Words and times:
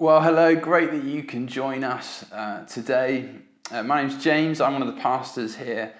Well, 0.00 0.22
hello, 0.22 0.56
great 0.56 0.92
that 0.92 1.04
you 1.04 1.22
can 1.22 1.46
join 1.46 1.84
us 1.84 2.24
uh, 2.32 2.64
today. 2.64 3.28
Uh, 3.70 3.82
my 3.82 4.00
name's 4.00 4.24
James, 4.24 4.58
I'm 4.58 4.72
one 4.72 4.80
of 4.80 4.88
the 4.88 4.98
pastors 4.98 5.56
here 5.56 5.92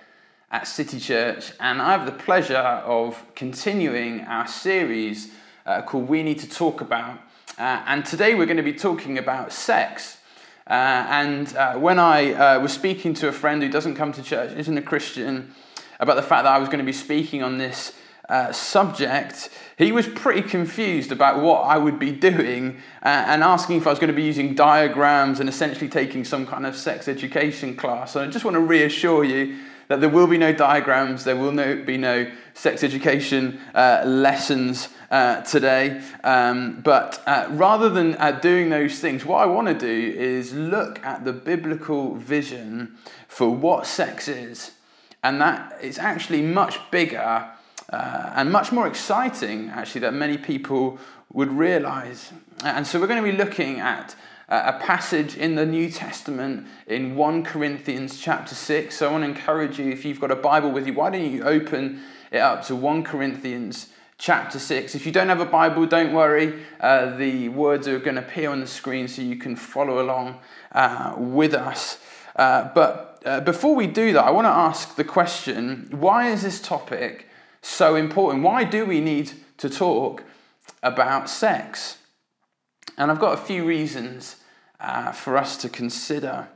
at 0.51 0.67
City 0.67 0.99
Church, 0.99 1.53
and 1.61 1.83
I 1.83 1.91
have 1.93 2.07
the 2.07 2.13
pleasure 2.13 2.57
of 2.57 3.23
continuing 3.35 4.23
our 4.23 4.47
series 4.47 5.33
uh, 5.67 5.83
called 5.83 6.09
We 6.09 6.23
Need 6.23 6.39
to 6.39 6.49
Talk 6.49 6.81
About. 6.81 7.19
Uh, 7.59 7.83
and 7.87 8.03
today 8.03 8.35
we're 8.35 8.47
going 8.47 8.57
to 8.57 8.63
be 8.63 8.73
talking 8.73 9.19
about 9.19 9.53
sex. 9.53 10.17
Uh, 10.67 10.71
and 11.11 11.55
uh, 11.55 11.75
when 11.75 11.99
I 11.99 12.57
was 12.57 12.73
speaking 12.73 13.13
to 13.13 13.29
a 13.29 13.33
friend 13.33 13.63
who 13.63 13.69
doesn't 13.69 13.97
come 13.97 14.13
to 14.15 14.23
church, 14.23 14.57
isn't 14.57 14.79
a 14.79 14.83
Christian, 14.83 15.55
about 15.99 16.17
the 16.17 16.23
fact 16.23 16.45
that 16.45 16.55
I 16.55 16.59
was 16.59 16.71
going 16.71 16.79
to 16.79 16.87
be 16.87 16.93
speaking 16.93 17.43
on 17.43 17.59
this 17.59 17.93
uh, 18.31 18.53
subject, 18.53 19.51
he 19.77 19.93
was 19.93 20.07
pretty 20.07 20.43
confused 20.43 21.11
about 21.11 21.43
what 21.43 21.63
I 21.63 21.77
would 21.77 21.99
be 21.99 22.13
doing 22.13 22.77
uh, 23.03 23.09
and 23.09 23.43
asking 23.43 23.79
if 23.79 23.87
I 23.87 23.91
was 23.91 23.99
going 23.99 24.09
to 24.09 24.17
be 24.17 24.23
using 24.23 24.55
diagrams 24.55 25.41
and 25.41 25.49
essentially 25.49 25.89
taking 25.89 26.25
some 26.25 26.47
kind 26.47 26.65
of 26.65 26.77
sex 26.77 27.09
education 27.09 27.75
class. 27.75 28.13
So 28.13 28.23
I 28.23 28.29
just 28.29 28.45
want 28.45 28.55
to 28.55 28.61
reassure 28.61 29.25
you 29.25 29.59
that 29.89 30.01
there 30.01 30.09
will 30.09 30.29
be 30.29 30.39
no 30.39 30.53
diagrams, 30.53 31.25
there 31.25 31.35
will 31.35 31.51
no, 31.51 31.83
be 31.83 31.97
no 31.97 32.31
sex 32.55 32.85
education 32.85 33.59
uh, 33.75 34.05
lessons 34.07 34.89
uh, 35.11 35.41
today. 35.41 36.01
Um, 36.23 36.81
but 36.83 37.21
uh, 37.27 37.49
rather 37.51 37.89
than 37.89 38.15
uh, 38.15 38.31
doing 38.31 38.71
those 38.71 39.01
things, 39.01 39.25
what 39.25 39.39
I 39.39 39.47
want 39.47 39.67
to 39.67 39.75
do 39.75 40.17
is 40.17 40.55
look 40.55 41.05
at 41.05 41.25
the 41.25 41.33
biblical 41.33 42.15
vision 42.15 42.97
for 43.27 43.51
what 43.51 43.85
sex 43.85 44.29
is. 44.29 44.71
And 45.25 45.41
that 45.41 45.83
is 45.83 45.99
actually 45.99 46.43
much 46.43 46.79
bigger 46.93 47.51
uh, 47.91 48.33
and 48.37 48.51
much 48.51 48.73
more 48.73 48.87
exciting, 48.87 49.69
actually, 49.71 50.01
that 50.03 50.15
many 50.15 50.39
people 50.39 50.99
would 51.33 51.53
realize. 51.53 52.33
And 52.65 52.87
so 52.87 53.01
we're 53.01 53.07
going 53.07 53.23
to 53.23 53.31
be 53.31 53.37
looking 53.37 53.81
at 53.81 54.15
uh, 54.49 54.73
a 54.75 54.85
passage 54.85 55.37
in 55.37 55.55
the 55.55 55.67
New 55.67 55.91
Testament 55.91 56.67
in 56.87 57.15
1 57.15 57.45
Corinthians 57.45 58.21
chapter 58.21 58.55
6. 58.55 58.97
So 58.97 59.09
I 59.09 59.13
want 59.13 59.25
to 59.25 59.29
encourage 59.29 59.79
you, 59.79 59.91
if 59.91 60.05
you've 60.05 60.21
got 60.21 60.31
a 60.31 60.37
Bible 60.37 60.71
with 60.71 60.87
you, 60.87 60.95
why 60.95 61.11
don't 61.11 61.31
you 61.31 61.45
open 61.45 62.03
it 62.31 62.39
up 62.39 62.65
to 62.67 62.77
1 62.77 63.05
Corinthians 63.05 63.89
chapter 64.19 64.59
6. 64.59 64.95
If 64.95 65.07
you 65.07 65.13
don't 65.13 65.29
have 65.29 65.41
a 65.41 65.47
Bible, 65.47 65.87
don't 65.87 66.13
worry. 66.13 66.63
Uh, 66.79 67.17
the 67.17 67.49
words 67.49 67.89
are 67.89 67.99
going 67.99 68.17
to 68.17 68.23
appear 68.23 68.51
on 68.51 68.61
the 68.61 68.67
screen 68.67 69.09
so 69.09 69.23
you 69.23 69.37
can 69.37 69.57
follow 69.57 70.01
along 70.01 70.39
uh, 70.73 71.15
with 71.17 71.55
us. 71.55 71.99
Uh, 72.37 72.71
but 72.75 73.23
uh, 73.25 73.41
before 73.41 73.75
we 73.75 73.87
do 73.87 74.13
that, 74.13 74.25
I 74.25 74.31
want 74.31 74.45
to 74.45 74.51
ask 74.51 74.95
the 74.95 75.05
question 75.05 75.89
why 75.91 76.31
is 76.31 76.43
this 76.43 76.61
topic 76.61 77.30
so 77.63 77.95
important? 77.95 78.45
Why 78.45 78.65
do 78.65 78.85
we 78.87 79.01
need 79.01 79.33
to 79.59 79.69
talk 79.69 80.25
about 80.83 81.29
sex? 81.29 81.99
And 82.97 83.11
I've 83.11 83.21
got 83.21 83.35
a 83.35 83.43
few 83.43 83.65
reasons 83.65 84.37
uh, 84.79 85.13
for 85.13 85.37
us 85.37 85.57
to 85.59 85.69
consider. 85.69 86.49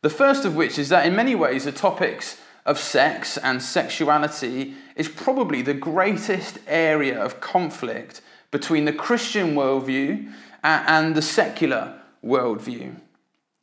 The 0.00 0.10
first 0.10 0.44
of 0.44 0.56
which 0.56 0.78
is 0.78 0.88
that 0.88 1.06
in 1.06 1.14
many 1.14 1.34
ways 1.34 1.64
the 1.64 1.72
topics 1.72 2.40
of 2.64 2.78
sex 2.78 3.36
and 3.36 3.62
sexuality 3.62 4.74
is 4.96 5.08
probably 5.08 5.62
the 5.62 5.74
greatest 5.74 6.58
area 6.66 7.20
of 7.20 7.40
conflict 7.40 8.20
between 8.50 8.84
the 8.84 8.92
Christian 8.92 9.54
worldview 9.54 10.30
and 10.62 11.14
the 11.14 11.22
secular 11.22 12.00
worldview. 12.24 12.94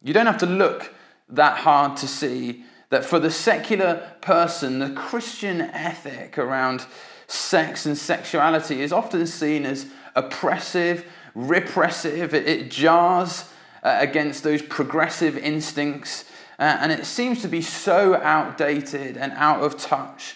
You 0.02 0.14
don't 0.14 0.26
have 0.26 0.40
to 0.40 0.46
look 0.46 0.94
that 1.30 1.60
hard 1.60 1.98
to 1.98 2.08
see 2.08 2.64
that 2.90 3.06
for 3.06 3.20
the 3.20 3.32
secular 3.32 4.14
person, 4.22 4.80
the 4.80 4.90
Christian 4.90 5.62
ethic 5.62 6.38
around 6.38 6.86
sex 7.28 7.86
and 7.86 7.98
sexuality 7.98 8.82
is 8.82 8.92
often 8.92 9.28
seen 9.28 9.66
as 9.66 9.86
oppressive, 10.16 11.06
repressive. 11.36 12.34
It, 12.34 12.48
it 12.48 12.72
jars 12.72 13.46
uh, 13.84 13.98
against 14.00 14.44
those 14.44 14.62
progressive 14.62 15.38
instincts, 15.38 16.26
uh, 16.58 16.78
and 16.82 16.92
it 16.92 17.06
seems 17.06 17.42
to 17.44 17.48
be 17.48 17.62
so 17.62 18.16
outdated 18.16 19.18
and 19.18 19.32
out 19.34 19.62
of 19.62 19.78
touch 19.78 20.36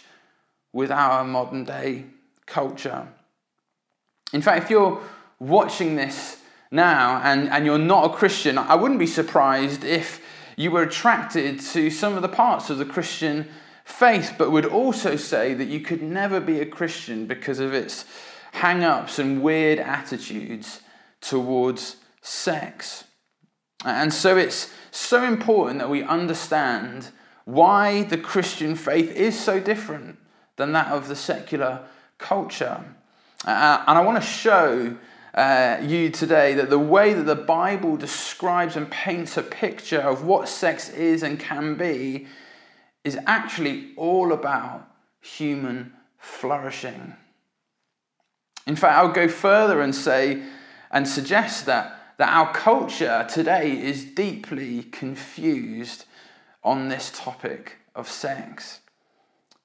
with 0.72 0.92
our 0.92 1.24
modern 1.24 1.66
day 1.66 2.06
culture. 2.46 3.08
In 4.32 4.42
fact, 4.42 4.64
if 4.64 4.70
you're 4.70 5.02
watching 5.40 5.96
this 5.96 6.38
now 6.72 7.22
and, 7.24 7.50
and 7.50 7.66
you're 7.66 7.78
not 7.78 8.12
a 8.12 8.14
Christian, 8.14 8.58
I 8.58 8.76
wouldn't 8.76 9.00
be 9.00 9.08
surprised 9.08 9.84
if 9.84 10.22
you 10.56 10.72
were 10.72 10.84
attracted 10.84 11.60
to 11.60 11.90
some 11.90 12.16
of 12.16 12.22
the 12.22 12.30
parts 12.30 12.70
of 12.70 12.78
the 12.78 12.86
Christian 12.86 13.48
faith, 13.86 14.36
but 14.38 14.52
would 14.52 14.66
also 14.66 15.16
say 15.16 15.54
that 15.54 15.68
you 15.68 15.80
could 15.80 16.02
never 16.02 16.40
be 16.40 16.60
a 16.60 16.66
Christian 16.66 17.26
because 17.26 17.60
of 17.60 17.74
its 17.74 18.06
hang 18.54 18.84
ups 18.84 19.20
and 19.20 19.42
weird 19.42 19.80
attitudes 19.80 20.82
towards 21.22 21.98
sex. 22.22 23.06
And 23.84 24.14
so 24.14 24.38
it's 24.38 24.72
so 24.92 25.24
important 25.24 25.80
that 25.80 25.90
we 25.90 26.04
understand 26.04 27.10
why 27.46 28.04
the 28.04 28.18
Christian 28.18 28.76
faith 28.76 29.12
is 29.12 29.38
so 29.38 29.60
different 29.60 30.18
than 30.56 30.72
that 30.74 30.88
of 30.88 31.08
the 31.08 31.16
secular 31.16 31.82
culture. 32.18 32.84
Uh, 33.46 33.84
and 33.88 33.98
I 33.98 34.02
want 34.02 34.22
to 34.22 34.28
show 34.28 34.98
uh, 35.34 35.78
you 35.82 36.10
today 36.10 36.54
that 36.54 36.70
the 36.70 36.80
way 36.80 37.14
that 37.14 37.26
the 37.26 37.36
Bible 37.36 37.98
describes 37.98 38.76
and 38.76 38.90
paints 38.92 39.36
a 39.36 39.44
picture 39.44 40.00
of 40.00 40.24
what 40.24 40.48
sex 40.48 40.90
is 40.90 41.24
and 41.24 41.40
can 41.40 41.76
be 41.76 42.28
is 43.04 43.18
actually 43.26 43.92
all 43.98 44.32
about 44.32 44.88
human 45.22 45.94
flourishing. 46.18 47.16
In 48.68 48.76
fact, 48.76 48.98
I'll 48.98 49.12
go 49.12 49.28
further 49.28 49.82
and 49.82 49.94
say 49.94 50.44
and 50.92 51.08
suggest 51.08 51.66
that, 51.66 52.16
that 52.18 52.30
our 52.30 52.54
culture 52.54 53.26
today 53.30 53.72
is 53.72 54.06
deeply 54.06 54.84
confused 54.84 56.06
on 56.64 56.88
this 56.88 57.12
topic 57.14 57.78
of 57.96 58.08
sex. 58.08 58.80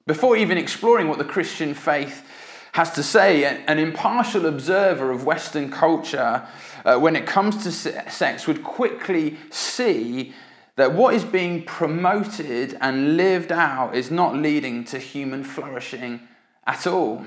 Before 0.05 0.35
even 0.35 0.57
exploring 0.57 1.07
what 1.07 1.19
the 1.19 1.23
Christian 1.23 1.73
faith 1.73 2.25
has 2.73 2.91
to 2.91 3.03
say, 3.03 3.43
an 3.45 3.79
impartial 3.79 4.45
observer 4.45 5.11
of 5.11 5.25
Western 5.25 5.71
culture, 5.71 6.47
uh, 6.85 6.97
when 6.97 7.15
it 7.15 7.25
comes 7.25 7.63
to 7.63 7.71
sex, 7.71 8.47
would 8.47 8.63
quickly 8.63 9.37
see 9.49 10.33
that 10.75 10.93
what 10.93 11.13
is 11.13 11.25
being 11.25 11.63
promoted 11.63 12.77
and 12.79 13.17
lived 13.17 13.51
out 13.51 13.95
is 13.95 14.11
not 14.11 14.35
leading 14.35 14.83
to 14.85 14.97
human 14.97 15.43
flourishing 15.43 16.21
at 16.65 16.87
all. 16.87 17.25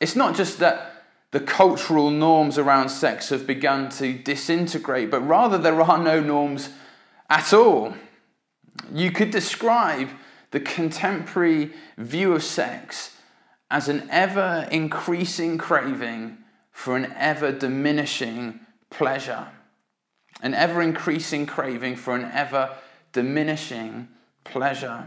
It's 0.00 0.16
not 0.16 0.34
just 0.34 0.58
that 0.60 1.04
the 1.32 1.40
cultural 1.40 2.10
norms 2.10 2.56
around 2.56 2.88
sex 2.88 3.28
have 3.30 3.46
begun 3.46 3.90
to 3.90 4.16
disintegrate, 4.16 5.10
but 5.10 5.20
rather 5.20 5.58
there 5.58 5.80
are 5.82 5.98
no 5.98 6.20
norms 6.20 6.70
at 7.28 7.52
all. 7.52 7.94
You 8.92 9.10
could 9.10 9.32
describe 9.32 10.08
the 10.52 10.60
contemporary 10.60 11.72
view 11.98 12.32
of 12.32 12.42
sex 12.42 13.15
as 13.70 13.88
an 13.88 14.08
ever 14.10 14.68
increasing 14.70 15.58
craving 15.58 16.38
for 16.70 16.96
an 16.96 17.12
ever 17.16 17.52
diminishing 17.52 18.60
pleasure, 18.90 19.48
an 20.42 20.54
ever 20.54 20.82
increasing 20.82 21.46
craving 21.46 21.96
for 21.96 22.14
an 22.14 22.30
ever 22.32 22.76
diminishing 23.12 24.08
pleasure. 24.44 25.04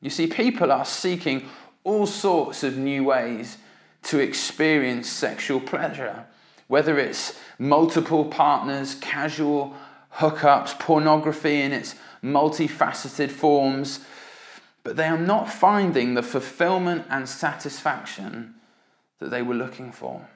You 0.00 0.10
see, 0.10 0.26
people 0.26 0.70
are 0.70 0.84
seeking 0.84 1.48
all 1.82 2.06
sorts 2.06 2.62
of 2.62 2.76
new 2.76 3.04
ways 3.04 3.58
to 4.04 4.20
experience 4.20 5.08
sexual 5.08 5.60
pleasure, 5.60 6.26
whether 6.68 6.98
it's 6.98 7.38
multiple 7.58 8.26
partners, 8.26 8.94
casual 8.96 9.74
hookups, 10.14 10.78
pornography 10.78 11.62
in 11.62 11.72
its 11.72 11.94
multifaceted 12.22 13.30
forms 13.30 14.00
but 14.88 14.96
they 14.96 15.06
are 15.06 15.18
not 15.18 15.52
finding 15.52 16.14
the 16.14 16.22
fulfillment 16.22 17.04
and 17.10 17.28
satisfaction 17.28 18.54
that 19.18 19.30
they 19.30 19.42
were 19.42 19.54
looking 19.54 19.92
for. 19.92 20.26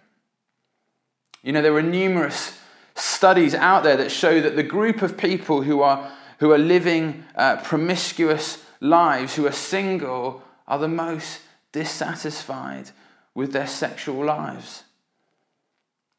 You 1.43 1.55
know, 1.55 1.63
there 1.63 1.75
are 1.75 1.81
numerous 1.81 2.59
studies 2.95 3.55
out 3.55 3.83
there 3.83 3.97
that 3.97 4.11
show 4.11 4.43
that 4.43 4.55
the 4.55 4.63
group 4.63 5.01
of 5.01 5.17
people 5.17 5.63
who 5.63 5.81
are, 5.81 6.13
who 6.41 6.53
are 6.53 6.59
living 6.59 7.25
uh, 7.35 7.63
promiscuous 7.63 8.63
lives, 8.79 9.37
who 9.37 9.47
are 9.47 9.53
single, 9.53 10.43
are 10.69 10.79
the 10.79 10.87
most 10.87 11.41
dissatisfied 11.73 12.91
with 13.35 13.55
their 13.55 13.67
sexual 13.67 14.23
lives. 14.23 14.83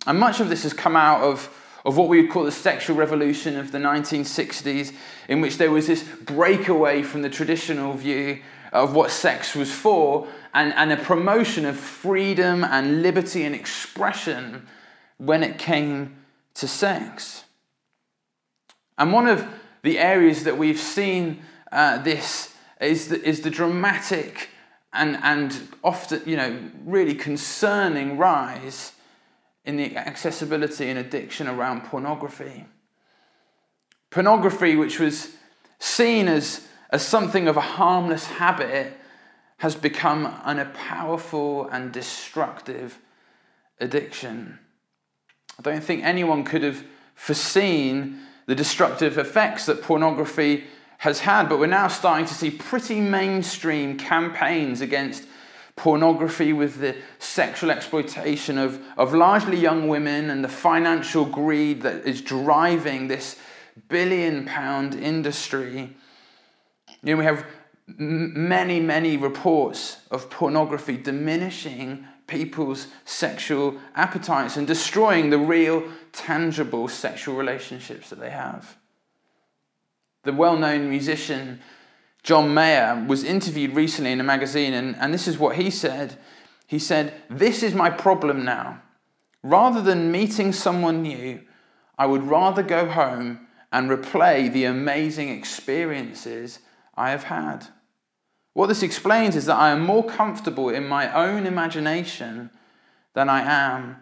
And 0.07 0.19
much 0.19 0.39
of 0.39 0.49
this 0.49 0.63
has 0.63 0.73
come 0.73 0.95
out 0.95 1.21
of 1.21 1.55
of 1.85 1.97
what 1.97 2.07
we 2.07 2.21
would 2.21 2.31
call 2.31 2.43
the 2.43 2.51
sexual 2.51 2.95
revolution 2.95 3.57
of 3.57 3.71
the 3.71 3.77
1960s, 3.77 4.93
in 5.27 5.41
which 5.41 5.57
there 5.57 5.71
was 5.71 5.87
this 5.87 6.03
breakaway 6.03 7.03
from 7.03 7.21
the 7.21 7.29
traditional 7.29 7.93
view 7.93 8.41
of 8.71 8.95
what 8.95 9.11
sex 9.11 9.55
was 9.55 9.71
for 9.71 10.27
and, 10.53 10.73
and 10.73 10.91
a 10.91 10.97
promotion 10.97 11.65
of 11.65 11.77
freedom 11.77 12.63
and 12.63 13.01
liberty 13.01 13.43
and 13.43 13.53
expression 13.53 14.65
when 15.17 15.43
it 15.43 15.57
came 15.57 16.15
to 16.55 16.67
sex. 16.67 17.43
And 18.97 19.11
one 19.11 19.27
of 19.27 19.45
the 19.81 19.99
areas 19.99 20.43
that 20.43 20.57
we've 20.57 20.79
seen 20.79 21.41
uh, 21.71 21.97
this 21.99 22.53
is 22.79 23.09
the, 23.09 23.21
is 23.21 23.41
the 23.41 23.49
dramatic 23.49 24.49
and, 24.93 25.17
and 25.23 25.69
often, 25.83 26.21
you 26.25 26.37
know, 26.37 26.59
really 26.85 27.15
concerning 27.15 28.17
rise 28.17 28.93
in 29.65 29.77
the 29.77 29.95
accessibility 29.95 30.89
and 30.89 30.99
addiction 30.99 31.47
around 31.47 31.85
pornography. 31.85 32.65
Pornography, 34.09 34.75
which 34.75 34.99
was 34.99 35.35
seen 35.79 36.27
as, 36.27 36.67
as 36.89 37.05
something 37.05 37.47
of 37.47 37.57
a 37.57 37.61
harmless 37.61 38.25
habit, 38.25 38.93
has 39.57 39.75
become 39.75 40.25
an, 40.43 40.59
a 40.59 40.65
powerful 40.65 41.67
and 41.69 41.91
destructive 41.91 42.99
addiction. 43.79 44.59
I 45.57 45.61
don't 45.61 45.83
think 45.83 46.03
anyone 46.03 46.43
could 46.43 46.63
have 46.63 46.83
foreseen 47.15 48.19
the 48.45 48.55
destructive 48.55 49.17
effects 49.17 49.65
that 49.67 49.81
pornography 49.81 50.65
has 50.97 51.19
had, 51.19 51.47
but 51.47 51.59
we're 51.59 51.67
now 51.67 51.87
starting 51.87 52.25
to 52.25 52.33
see 52.33 52.51
pretty 52.51 52.99
mainstream 52.99 53.97
campaigns 53.97 54.81
against 54.81 55.25
pornography 55.75 56.53
with 56.53 56.79
the 56.79 56.95
sexual 57.19 57.71
exploitation 57.71 58.57
of, 58.57 58.81
of 58.97 59.13
largely 59.13 59.57
young 59.57 59.87
women 59.87 60.29
and 60.29 60.43
the 60.43 60.49
financial 60.49 61.25
greed 61.25 61.81
that 61.81 62.05
is 62.05 62.21
driving 62.21 63.07
this 63.07 63.37
billion 63.89 64.45
pound 64.45 64.93
industry. 64.93 65.95
You 67.01 67.15
know, 67.15 67.17
we 67.17 67.25
have 67.25 67.45
many, 67.87 68.79
many 68.79 69.17
reports 69.17 69.97
of 70.11 70.29
pornography 70.29 70.97
diminishing 70.97 72.07
people's 72.27 72.87
sexual 73.05 73.77
appetites 73.95 74.57
and 74.57 74.65
destroying 74.65 75.29
the 75.29 75.37
real, 75.37 75.83
tangible 76.11 76.87
sexual 76.87 77.35
relationships 77.35 78.09
that 78.09 78.19
they 78.19 78.29
have. 78.29 78.77
The 80.23 80.33
well 80.33 80.57
known 80.57 80.89
musician 80.89 81.59
John 82.23 82.53
Mayer 82.53 83.05
was 83.07 83.23
interviewed 83.23 83.75
recently 83.75 84.11
in 84.11 84.21
a 84.21 84.23
magazine, 84.23 84.73
and, 84.73 84.95
and 84.95 85.13
this 85.13 85.27
is 85.27 85.37
what 85.37 85.57
he 85.57 85.69
said. 85.69 86.17
He 86.65 86.79
said, 86.79 87.13
This 87.29 87.61
is 87.61 87.73
my 87.73 87.89
problem 87.89 88.45
now. 88.45 88.81
Rather 89.43 89.81
than 89.81 90.11
meeting 90.11 90.53
someone 90.53 91.01
new, 91.01 91.41
I 91.97 92.05
would 92.05 92.23
rather 92.23 92.63
go 92.63 92.87
home 92.87 93.47
and 93.71 93.89
replay 93.89 94.51
the 94.51 94.65
amazing 94.65 95.29
experiences 95.29 96.59
I 96.95 97.09
have 97.09 97.23
had. 97.23 97.67
What 98.53 98.67
this 98.67 98.83
explains 98.83 99.35
is 99.35 99.47
that 99.47 99.57
I 99.57 99.71
am 99.71 99.81
more 99.81 100.05
comfortable 100.05 100.69
in 100.69 100.87
my 100.87 101.11
own 101.13 101.45
imagination 101.45 102.51
than 103.13 103.29
I 103.29 103.41
am 103.41 103.97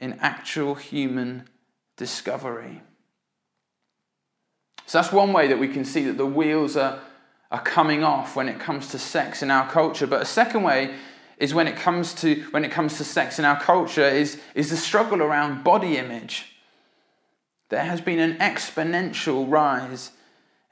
in 0.00 0.14
actual 0.20 0.76
human 0.76 1.48
discovery. 1.96 2.80
So 4.86 4.98
that's 4.98 5.12
one 5.12 5.32
way 5.32 5.48
that 5.48 5.58
we 5.58 5.68
can 5.68 5.84
see 5.84 6.04
that 6.04 6.16
the 6.16 6.26
wheels 6.26 6.76
are, 6.76 7.00
are 7.50 7.62
coming 7.62 8.04
off 8.04 8.36
when 8.36 8.48
it 8.48 8.60
comes 8.60 8.88
to 8.88 8.98
sex 8.98 9.42
in 9.42 9.50
our 9.50 9.68
culture. 9.70 10.06
But 10.06 10.22
a 10.22 10.26
second 10.26 10.62
way 10.62 10.94
is 11.38 11.54
when 11.54 11.68
it 11.68 11.76
comes 11.76 12.14
to 12.14 12.44
when 12.50 12.64
it 12.64 12.70
comes 12.70 12.98
to 12.98 13.04
sex 13.04 13.38
in 13.38 13.44
our 13.44 13.58
culture 13.58 14.06
is, 14.06 14.40
is 14.54 14.70
the 14.70 14.76
struggle 14.76 15.22
around 15.22 15.64
body 15.64 15.96
image. 15.96 16.56
There 17.68 17.84
has 17.84 18.00
been 18.00 18.18
an 18.18 18.38
exponential 18.38 19.50
rise 19.50 20.12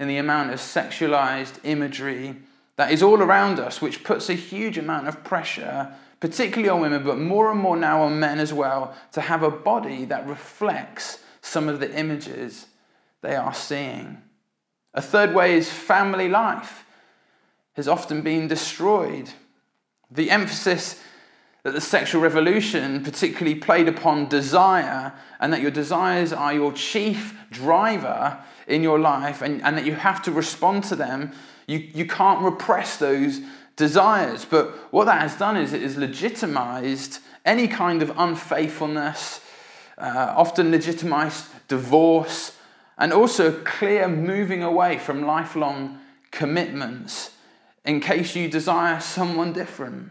in 0.01 0.09
the 0.09 0.17
amount 0.17 0.51
of 0.51 0.59
sexualized 0.59 1.61
imagery 1.63 2.37
that 2.77 2.93
is 2.93 3.03
all 3.03 3.23
around 3.23 3.59
us, 3.59 3.81
which 3.81 4.05
puts 4.05 4.29
a 4.29 4.35
huge 4.35 4.77
amount 4.77 5.09
of 5.09 5.25
pressure, 5.25 5.95
particularly 6.21 6.69
on 6.69 6.81
women, 6.81 7.05
but 7.05 7.19
more 7.19 7.51
and 7.51 7.61
more 7.61 7.77
now 7.77 8.03
on 8.03 8.21
men 8.21 8.39
as 8.39 8.53
well, 8.53 8.95
to 9.13 9.23
have 9.23 9.43
a 9.43 9.51
body 9.51 10.05
that 10.05 10.27
reflects 10.27 11.21
some 11.41 11.69
of 11.69 11.81
the 11.81 11.99
images 11.99 12.67
they 13.23 13.35
are 13.35 13.55
seeing. 13.55 14.23
A 14.97 15.03
third 15.03 15.35
way 15.35 15.55
is 15.55 15.71
family 15.71 16.29
life 16.29 16.85
has 17.75 17.87
often 17.87 18.23
been 18.23 18.49
destroyed. 18.49 19.31
The 20.11 20.31
emphasis 20.31 21.01
that 21.63 21.75
the 21.75 21.81
sexual 21.81 22.23
revolution 22.23 23.05
particularly 23.05 23.55
played 23.57 23.89
upon 23.89 24.29
desire, 24.29 25.13
and 25.39 25.53
that 25.53 25.61
your 25.61 25.71
desires 25.71 26.33
are 26.33 26.55
your 26.55 26.73
chief 26.73 27.39
driver 27.51 28.39
in 28.67 28.83
your 28.83 28.99
life, 28.99 29.43
and, 29.43 29.63
and 29.63 29.77
that 29.77 29.85
you 29.85 29.95
have 29.95 30.23
to 30.23 30.33
respond 30.33 30.83
to 30.85 30.97
them 30.97 31.33
you, 31.67 31.79
you 31.79 32.07
can't 32.07 32.43
repress 32.43 32.97
those 32.97 33.41
desires. 33.77 34.45
But 34.45 34.71
what 34.93 35.07
that 35.07 35.21
has 35.21 35.37
done 35.37 35.57
is 35.57 35.73
it 35.73 35.83
has 35.83 35.97
legitimized 35.97 37.19
any 37.45 37.69
kind 37.69 38.03
of 38.03 38.13
unfaithfulness, 38.17 39.41
uh, 39.99 40.35
often 40.37 40.71
legitimized 40.71 41.47
divorce, 41.69 42.57
and 42.99 43.13
also 43.13 43.53
clear 43.63 44.09
moving 44.09 44.63
away 44.63 44.99
from 44.99 45.27
lifelong 45.27 45.99
commitments 46.31 47.31
in 47.85 48.01
case 48.01 48.35
you 48.35 48.49
desire 48.49 49.01
someone 49.01 49.53
different. 49.53 50.11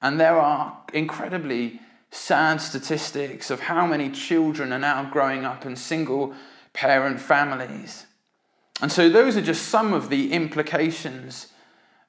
And 0.00 0.20
there 0.20 0.38
are 0.38 0.82
incredibly 0.92 1.80
sad 2.10 2.60
statistics 2.60 3.50
of 3.50 3.60
how 3.60 3.86
many 3.86 4.10
children 4.10 4.72
are 4.72 4.78
now 4.78 5.10
growing 5.10 5.44
up 5.44 5.66
in 5.66 5.76
single 5.76 6.34
parent 6.72 7.20
families. 7.20 8.06
And 8.80 8.92
so, 8.92 9.08
those 9.08 9.36
are 9.36 9.42
just 9.42 9.66
some 9.66 9.92
of 9.92 10.08
the 10.08 10.32
implications 10.32 11.48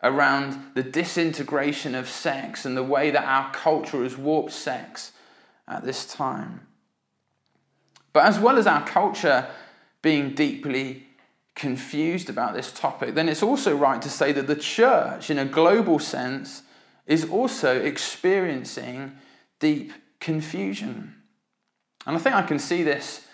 around 0.04 0.72
the 0.76 0.84
disintegration 0.84 1.96
of 1.96 2.08
sex 2.08 2.66
and 2.66 2.78
the 2.78 2.84
way 2.84 3.10
that 3.12 3.26
our 3.26 3.52
culture 3.52 4.04
has 4.04 4.16
warped 4.16 4.52
sex 4.52 5.12
at 5.68 5.84
this 5.84 6.06
time. 6.06 6.68
But 8.14 8.26
as 8.26 8.40
well 8.40 8.58
as 8.58 8.68
our 8.68 8.86
culture 8.86 9.48
being 10.02 10.34
deeply 10.34 11.06
confused 11.56 12.30
about 12.30 12.54
this 12.54 12.72
topic, 12.72 13.16
then 13.16 13.30
it's 13.30 13.44
also 13.44 13.76
right 13.76 14.02
to 14.02 14.10
say 14.10 14.32
that 14.32 14.48
the 14.48 14.56
church, 14.56 15.30
in 15.30 15.38
a 15.38 15.46
global 15.46 16.00
sense, 16.00 16.64
is 17.06 17.30
also 17.30 17.80
experiencing 17.80 19.18
deep 19.60 19.92
confusion. 20.20 21.16
And 22.06 22.16
I 22.16 22.20
think 22.20 22.36
I 22.36 22.44
can 22.44 22.60
see 22.60 22.84
this 22.84 23.26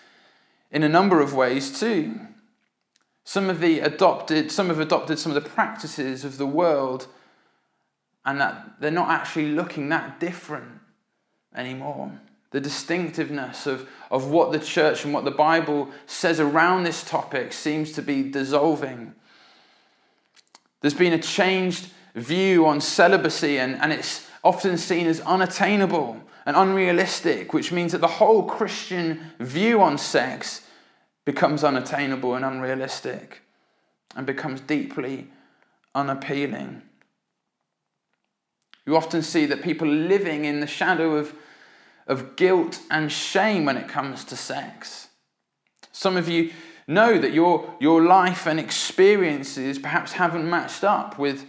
in 0.70 0.82
a 0.82 0.88
number 0.88 1.20
of 1.20 1.34
ways 1.34 1.78
too. 1.78 2.20
Some 3.24 3.50
of 3.50 3.60
the 3.60 3.80
adopted, 3.80 4.52
some 4.52 4.68
have 4.68 4.80
adopted 4.80 5.18
some 5.18 5.34
of 5.34 5.42
the 5.42 5.48
practices 5.48 6.24
of 6.24 6.38
the 6.38 6.46
world, 6.46 7.06
and 8.24 8.40
that 8.40 8.80
they're 8.80 8.90
not 8.90 9.10
actually 9.10 9.52
looking 9.52 9.88
that 9.88 10.18
different 10.20 10.80
anymore. 11.54 12.20
The 12.50 12.60
distinctiveness 12.60 13.66
of, 13.66 13.88
of 14.10 14.28
what 14.28 14.52
the 14.52 14.58
church 14.58 15.04
and 15.04 15.12
what 15.12 15.24
the 15.24 15.30
Bible 15.30 15.90
says 16.06 16.40
around 16.40 16.84
this 16.84 17.04
topic 17.04 17.52
seems 17.52 17.92
to 17.92 18.02
be 18.02 18.30
dissolving. 18.30 19.14
There's 20.80 20.94
been 20.94 21.12
a 21.12 21.18
changed 21.18 21.88
view 22.14 22.66
on 22.66 22.80
celibacy, 22.80 23.58
and, 23.58 23.74
and 23.76 23.92
it's 23.92 24.26
often 24.44 24.78
seen 24.78 25.06
as 25.06 25.20
unattainable 25.20 26.22
and 26.46 26.56
unrealistic, 26.56 27.52
which 27.52 27.72
means 27.72 27.92
that 27.92 28.00
the 28.00 28.06
whole 28.06 28.44
Christian 28.44 29.32
view 29.40 29.82
on 29.82 29.98
sex 29.98 30.62
becomes 31.24 31.64
unattainable 31.64 32.34
and 32.36 32.44
unrealistic 32.44 33.42
and 34.14 34.24
becomes 34.24 34.60
deeply 34.60 35.28
unappealing. 35.94 36.82
You 38.86 38.96
often 38.96 39.22
see 39.22 39.46
that 39.46 39.62
people 39.62 39.88
living 39.88 40.44
in 40.44 40.60
the 40.60 40.66
shadow 40.68 41.16
of, 41.16 41.34
of 42.06 42.36
guilt 42.36 42.80
and 42.90 43.10
shame 43.10 43.64
when 43.64 43.76
it 43.76 43.88
comes 43.88 44.24
to 44.24 44.36
sex. 44.36 45.08
Some 45.92 46.16
of 46.16 46.28
you 46.28 46.52
know 46.86 47.18
that 47.18 47.32
your, 47.32 47.74
your 47.80 48.02
life 48.02 48.46
and 48.46 48.60
experiences 48.60 49.78
perhaps 49.78 50.12
haven't 50.12 50.48
matched 50.48 50.84
up 50.84 51.18
with 51.18 51.46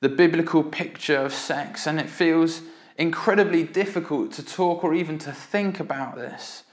the 0.00 0.08
biblical 0.08 0.62
picture 0.62 1.18
of 1.18 1.32
sex, 1.32 1.86
and 1.86 2.00
it 2.00 2.10
feels 2.10 2.62
incredibly 2.96 3.62
difficult 3.62 4.32
to 4.32 4.44
talk 4.44 4.84
or 4.84 4.94
even 4.94 5.18
to 5.18 5.32
think 5.32 5.80
about 5.80 6.16
this. 6.16 6.64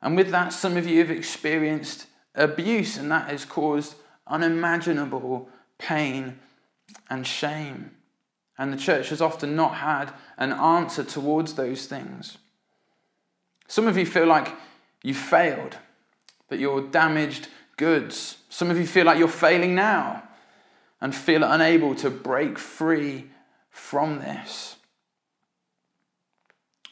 And 0.00 0.16
with 0.16 0.30
that, 0.30 0.52
some 0.52 0.76
of 0.76 0.86
you 0.86 0.98
have 0.98 1.10
experienced 1.10 2.06
abuse, 2.34 2.96
and 2.96 3.10
that 3.10 3.30
has 3.30 3.44
caused 3.44 3.94
unimaginable 4.26 5.48
pain 5.78 6.38
and 7.08 7.26
shame. 7.26 7.92
And 8.58 8.72
the 8.72 8.76
church 8.76 9.08
has 9.08 9.20
often 9.20 9.56
not 9.56 9.76
had 9.76 10.12
an 10.36 10.52
answer 10.52 11.04
towards 11.04 11.54
those 11.54 11.86
things. 11.86 12.38
Some 13.66 13.86
of 13.86 13.96
you 13.96 14.06
feel 14.06 14.26
like 14.26 14.54
you 15.02 15.14
failed, 15.14 15.76
that 16.48 16.58
you're 16.58 16.82
damaged 16.82 17.48
goods. 17.76 18.36
Some 18.48 18.70
of 18.70 18.78
you 18.78 18.86
feel 18.86 19.06
like 19.06 19.18
you're 19.18 19.28
failing 19.28 19.74
now 19.74 20.22
and 21.00 21.14
feel 21.14 21.42
unable 21.42 21.94
to 21.96 22.10
break 22.10 22.58
free 22.58 23.30
from 23.70 24.18
this. 24.18 24.76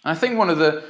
And 0.03 0.13
I 0.13 0.15
think 0.15 0.39
one 0.39 0.51
of 0.51 0.59
the 0.59 0.85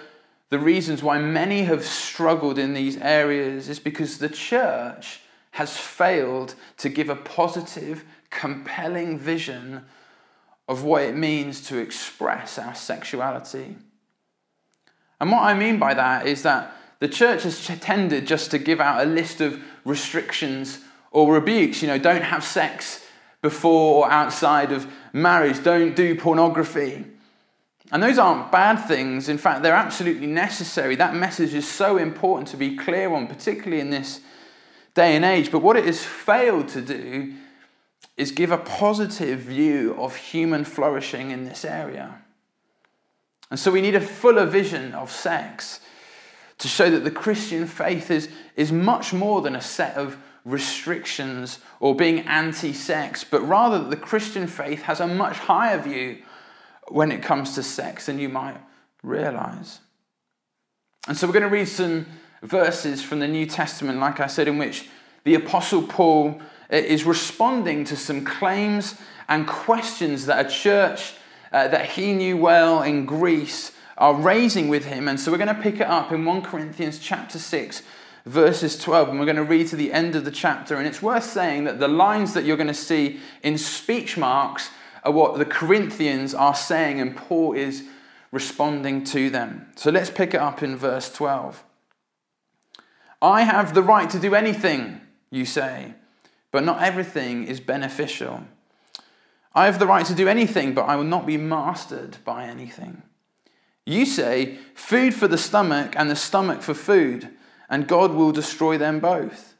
the 0.50 0.59
reasons 0.59 1.03
why 1.03 1.19
many 1.19 1.62
have 1.62 1.85
struggled 1.85 2.59
in 2.59 2.75
these 2.75 2.97
areas 2.99 3.69
is 3.69 3.79
because 3.79 4.19
the 4.19 4.29
church 4.29 5.21
has 5.53 5.77
failed 5.77 6.55
to 6.79 6.89
give 6.89 7.09
a 7.09 7.17
positive, 7.17 8.05
compelling 8.31 9.19
vision 9.19 9.85
of 10.71 10.85
what 10.85 11.03
it 11.03 11.17
means 11.17 11.61
to 11.62 11.79
express 11.79 12.57
our 12.57 12.77
sexuality. 12.77 13.75
And 15.21 15.33
what 15.33 15.43
I 15.43 15.53
mean 15.53 15.81
by 15.81 15.95
that 15.95 16.29
is 16.29 16.45
that 16.45 16.73
the 17.00 17.09
church 17.09 17.43
has 17.43 17.67
tended 17.67 18.25
just 18.25 18.53
to 18.53 18.59
give 18.59 18.81
out 18.81 19.05
a 19.05 19.05
list 19.05 19.41
of 19.41 19.61
restrictions 19.85 20.79
or 21.11 21.35
rebukes. 21.35 21.83
You 21.83 21.89
know, 21.89 21.99
don't 21.99 22.23
have 22.23 22.45
sex 22.45 23.05
before 23.43 24.07
or 24.07 24.12
outside 24.12 24.71
of 24.71 24.87
marriage, 25.12 25.61
don't 25.65 25.97
do 25.97 26.15
pornography. 26.15 27.05
And 27.91 28.00
those 28.00 28.19
aren't 28.19 28.53
bad 28.53 28.77
things. 28.77 29.29
In 29.29 29.39
fact, 29.39 29.65
they're 29.65 29.75
absolutely 29.75 30.29
necessary. 30.29 30.95
That 30.95 31.17
message 31.17 31.53
is 31.53 31.67
so 31.67 31.97
important 31.97 32.47
to 32.50 32.57
be 32.57 32.77
clear 32.77 33.12
on, 33.12 33.27
particularly 33.27 33.81
in 33.81 33.91
this 33.91 34.21
day 34.95 35.17
and 35.17 35.25
age. 35.25 35.50
But 35.50 35.62
what 35.62 35.77
it 35.77 35.87
has 35.87 36.05
failed 36.05 36.69
to 36.69 36.81
do 36.81 37.35
is 38.21 38.33
give 38.33 38.50
a 38.50 38.59
positive 38.59 39.41
view 39.41 39.95
of 39.99 40.15
human 40.15 40.62
flourishing 40.62 41.31
in 41.31 41.47
this 41.47 41.65
area. 41.65 42.19
And 43.50 43.59
so 43.59 43.71
we 43.71 43.81
need 43.81 43.95
a 43.95 44.00
fuller 44.00 44.45
vision 44.45 44.93
of 44.93 45.11
sex 45.11 45.81
to 46.59 46.69
show 46.69 46.91
that 46.91 47.03
the 47.03 47.11
Christian 47.11 47.67
faith 47.67 48.11
is, 48.11 48.29
is 48.57 48.71
much 48.71 49.15
more 49.15 49.41
than 49.41 49.57
a 49.57 49.62
set 49.62 49.97
of 49.97 50.19
restrictions 50.45 51.61
or 51.81 51.97
being 51.97 52.21
anti 52.27 52.75
sex, 52.75 53.25
but 53.25 53.41
rather 53.41 53.79
that 53.79 53.89
the 53.89 53.97
Christian 53.97 54.47
faith 54.47 54.83
has 54.83 55.00
a 55.00 55.07
much 55.07 55.39
higher 55.39 55.81
view 55.81 56.19
when 56.89 57.11
it 57.11 57.23
comes 57.23 57.55
to 57.55 57.62
sex 57.62 58.05
than 58.05 58.19
you 58.19 58.29
might 58.29 58.59
realize. 59.03 59.81
And 61.09 61.17
so 61.17 61.27
we're 61.27 61.33
going 61.33 61.43
to 61.45 61.49
read 61.49 61.69
some 61.69 62.05
verses 62.43 63.03
from 63.03 63.21
the 63.21 63.29
New 63.29 63.47
Testament, 63.47 63.99
like 63.99 64.21
I 64.21 64.27
said, 64.27 64.47
in 64.47 64.59
which 64.59 64.91
the 65.25 65.37
Apostle 65.37 65.83
Paul 65.83 66.43
is 66.71 67.05
responding 67.05 67.85
to 67.85 67.97
some 67.97 68.25
claims 68.25 68.97
and 69.29 69.47
questions 69.47 70.27
that 70.27 70.47
a 70.47 70.49
church 70.49 71.15
uh, 71.53 71.69
that 71.69 71.91
he 71.91 72.12
knew 72.12 72.37
well 72.37 72.83
in 72.83 73.07
Greece 73.07 73.73
are 73.99 74.15
raising 74.15 74.69
with 74.69 74.87
him. 74.87 75.09
And 75.09 75.21
so 75.21 75.31
we're 75.31 75.39
going 75.39 75.55
to 75.55 75.62
pick 75.62 75.77
it 75.77 75.87
up 75.87 76.11
in 76.11 76.25
1 76.25 76.43
Corinthians 76.43 76.99
chapter 76.99 77.39
6, 77.39 77.83
verses 78.25 78.79
12, 78.79 79.11
and 79.11 79.19
we're 79.19 79.27
going 79.27 79.37
to 79.37 79.45
read 79.45 79.67
to 79.69 79.77
the 79.77 79.93
end 79.93 80.17
of 80.17 80.25
the 80.25 80.31
chapter. 80.31 80.77
And 80.77 80.87
it's 80.87 81.03
worth 81.03 81.25
saying 81.25 81.65
that 81.65 81.79
the 81.79 81.89
lines 81.89 82.35
that 82.35 82.45
you're 82.45 82.57
going 82.57 82.67
to 82.67 82.75
see 82.75 83.21
in 83.43 83.59
speech 83.59 84.17
marks 84.17 84.71
are 85.05 85.12
what 85.12 85.39
the 85.39 85.45
Corinthians 85.45 86.35
are 86.35 86.55
saying, 86.55 87.00
and 87.00 87.17
Paul 87.17 87.53
is 87.53 87.85
responding 88.33 89.05
to 89.05 89.29
them. 89.29 89.67
So 89.77 89.91
let's 89.91 90.11
pick 90.11 90.35
it 90.35 90.41
up 90.41 90.62
in 90.62 90.77
verse 90.77 91.12
12. 91.12 91.65
I 93.23 93.43
have 93.43 93.75
the 93.75 93.83
right 93.83 94.09
to 94.11 94.19
do 94.19 94.35
anything, 94.35 95.00
you 95.31 95.45
say, 95.45 95.95
but 96.52 96.64
not 96.64 96.83
everything 96.83 97.47
is 97.47 97.61
beneficial. 97.61 98.42
I 99.54 99.66
have 99.66 99.78
the 99.78 99.87
right 99.87 100.07
to 100.07 100.14
do 100.14 100.28
anything, 100.28 100.75
but 100.75 100.85
I 100.85 100.97
will 100.97 101.04
not 101.04 101.26
be 101.26 101.37
mastered 101.37 102.19
by 102.25 102.45
anything. 102.45 103.02
You 103.85 104.07
say, 104.07 104.59
food 104.75 105.14
for 105.14 105.26
the 105.26 105.38
stomach 105.38 105.95
and 105.97 106.11
the 106.11 106.16
stomach 106.16 106.62
for 106.62 106.75
food, 106.75 107.30
and 107.69 107.88
God 107.88 108.12
will 108.12 108.33
destroy 108.33 108.78
them 108.78 109.00
both. 109.00 109.54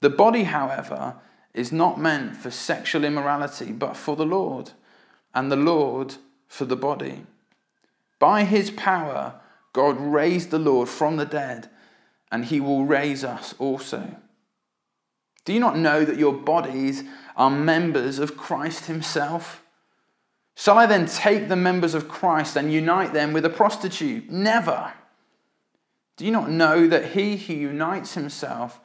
The 0.00 0.10
body, 0.10 0.44
however, 0.44 1.16
is 1.54 1.72
not 1.72 2.00
meant 2.00 2.36
for 2.36 2.50
sexual 2.50 3.04
immorality, 3.04 3.72
but 3.72 3.96
for 3.96 4.16
the 4.16 4.26
Lord, 4.26 4.72
and 5.34 5.50
the 5.50 5.56
Lord 5.56 6.16
for 6.48 6.64
the 6.64 6.76
body. 6.76 7.24
By 8.18 8.44
his 8.44 8.70
power, 8.70 9.40
God 9.72 10.00
raised 10.00 10.50
the 10.50 10.58
Lord 10.58 10.88
from 10.88 11.16
the 11.16 11.26
dead, 11.26 11.68
and 12.30 12.46
he 12.46 12.60
will 12.60 12.84
raise 12.84 13.24
us 13.24 13.54
also. 13.58 14.16
Do 15.46 15.52
you 15.52 15.60
not 15.60 15.78
know 15.78 16.04
that 16.04 16.18
your 16.18 16.32
bodies 16.32 17.04
are 17.36 17.50
members 17.50 18.18
of 18.18 18.36
Christ 18.36 18.86
himself? 18.86 19.62
Shall 20.56 20.76
I 20.76 20.86
then 20.86 21.06
take 21.06 21.48
the 21.48 21.56
members 21.56 21.94
of 21.94 22.08
Christ 22.08 22.56
and 22.56 22.72
unite 22.72 23.12
them 23.12 23.32
with 23.32 23.44
a 23.44 23.50
prostitute? 23.50 24.28
Never. 24.28 24.92
Do 26.16 26.24
you 26.24 26.32
not 26.32 26.50
know 26.50 26.88
that 26.88 27.12
he 27.12 27.36
who 27.36 27.52
unites 27.52 28.14
himself 28.14 28.80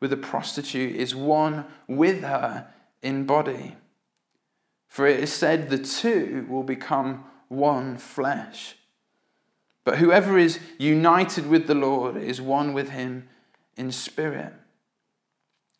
with 0.00 0.12
a 0.12 0.16
prostitute 0.16 0.96
is 0.96 1.14
one 1.14 1.66
with 1.86 2.22
her 2.22 2.68
in 3.02 3.26
body? 3.26 3.76
For 4.86 5.06
it 5.06 5.20
is 5.20 5.32
said, 5.32 5.68
the 5.68 5.78
two 5.78 6.46
will 6.48 6.62
become 6.62 7.24
one 7.48 7.98
flesh. 7.98 8.76
But 9.84 9.98
whoever 9.98 10.38
is 10.38 10.58
united 10.78 11.48
with 11.48 11.66
the 11.66 11.74
Lord 11.74 12.16
is 12.16 12.40
one 12.40 12.72
with 12.72 12.90
him 12.90 13.28
in 13.76 13.92
spirit. 13.92 14.54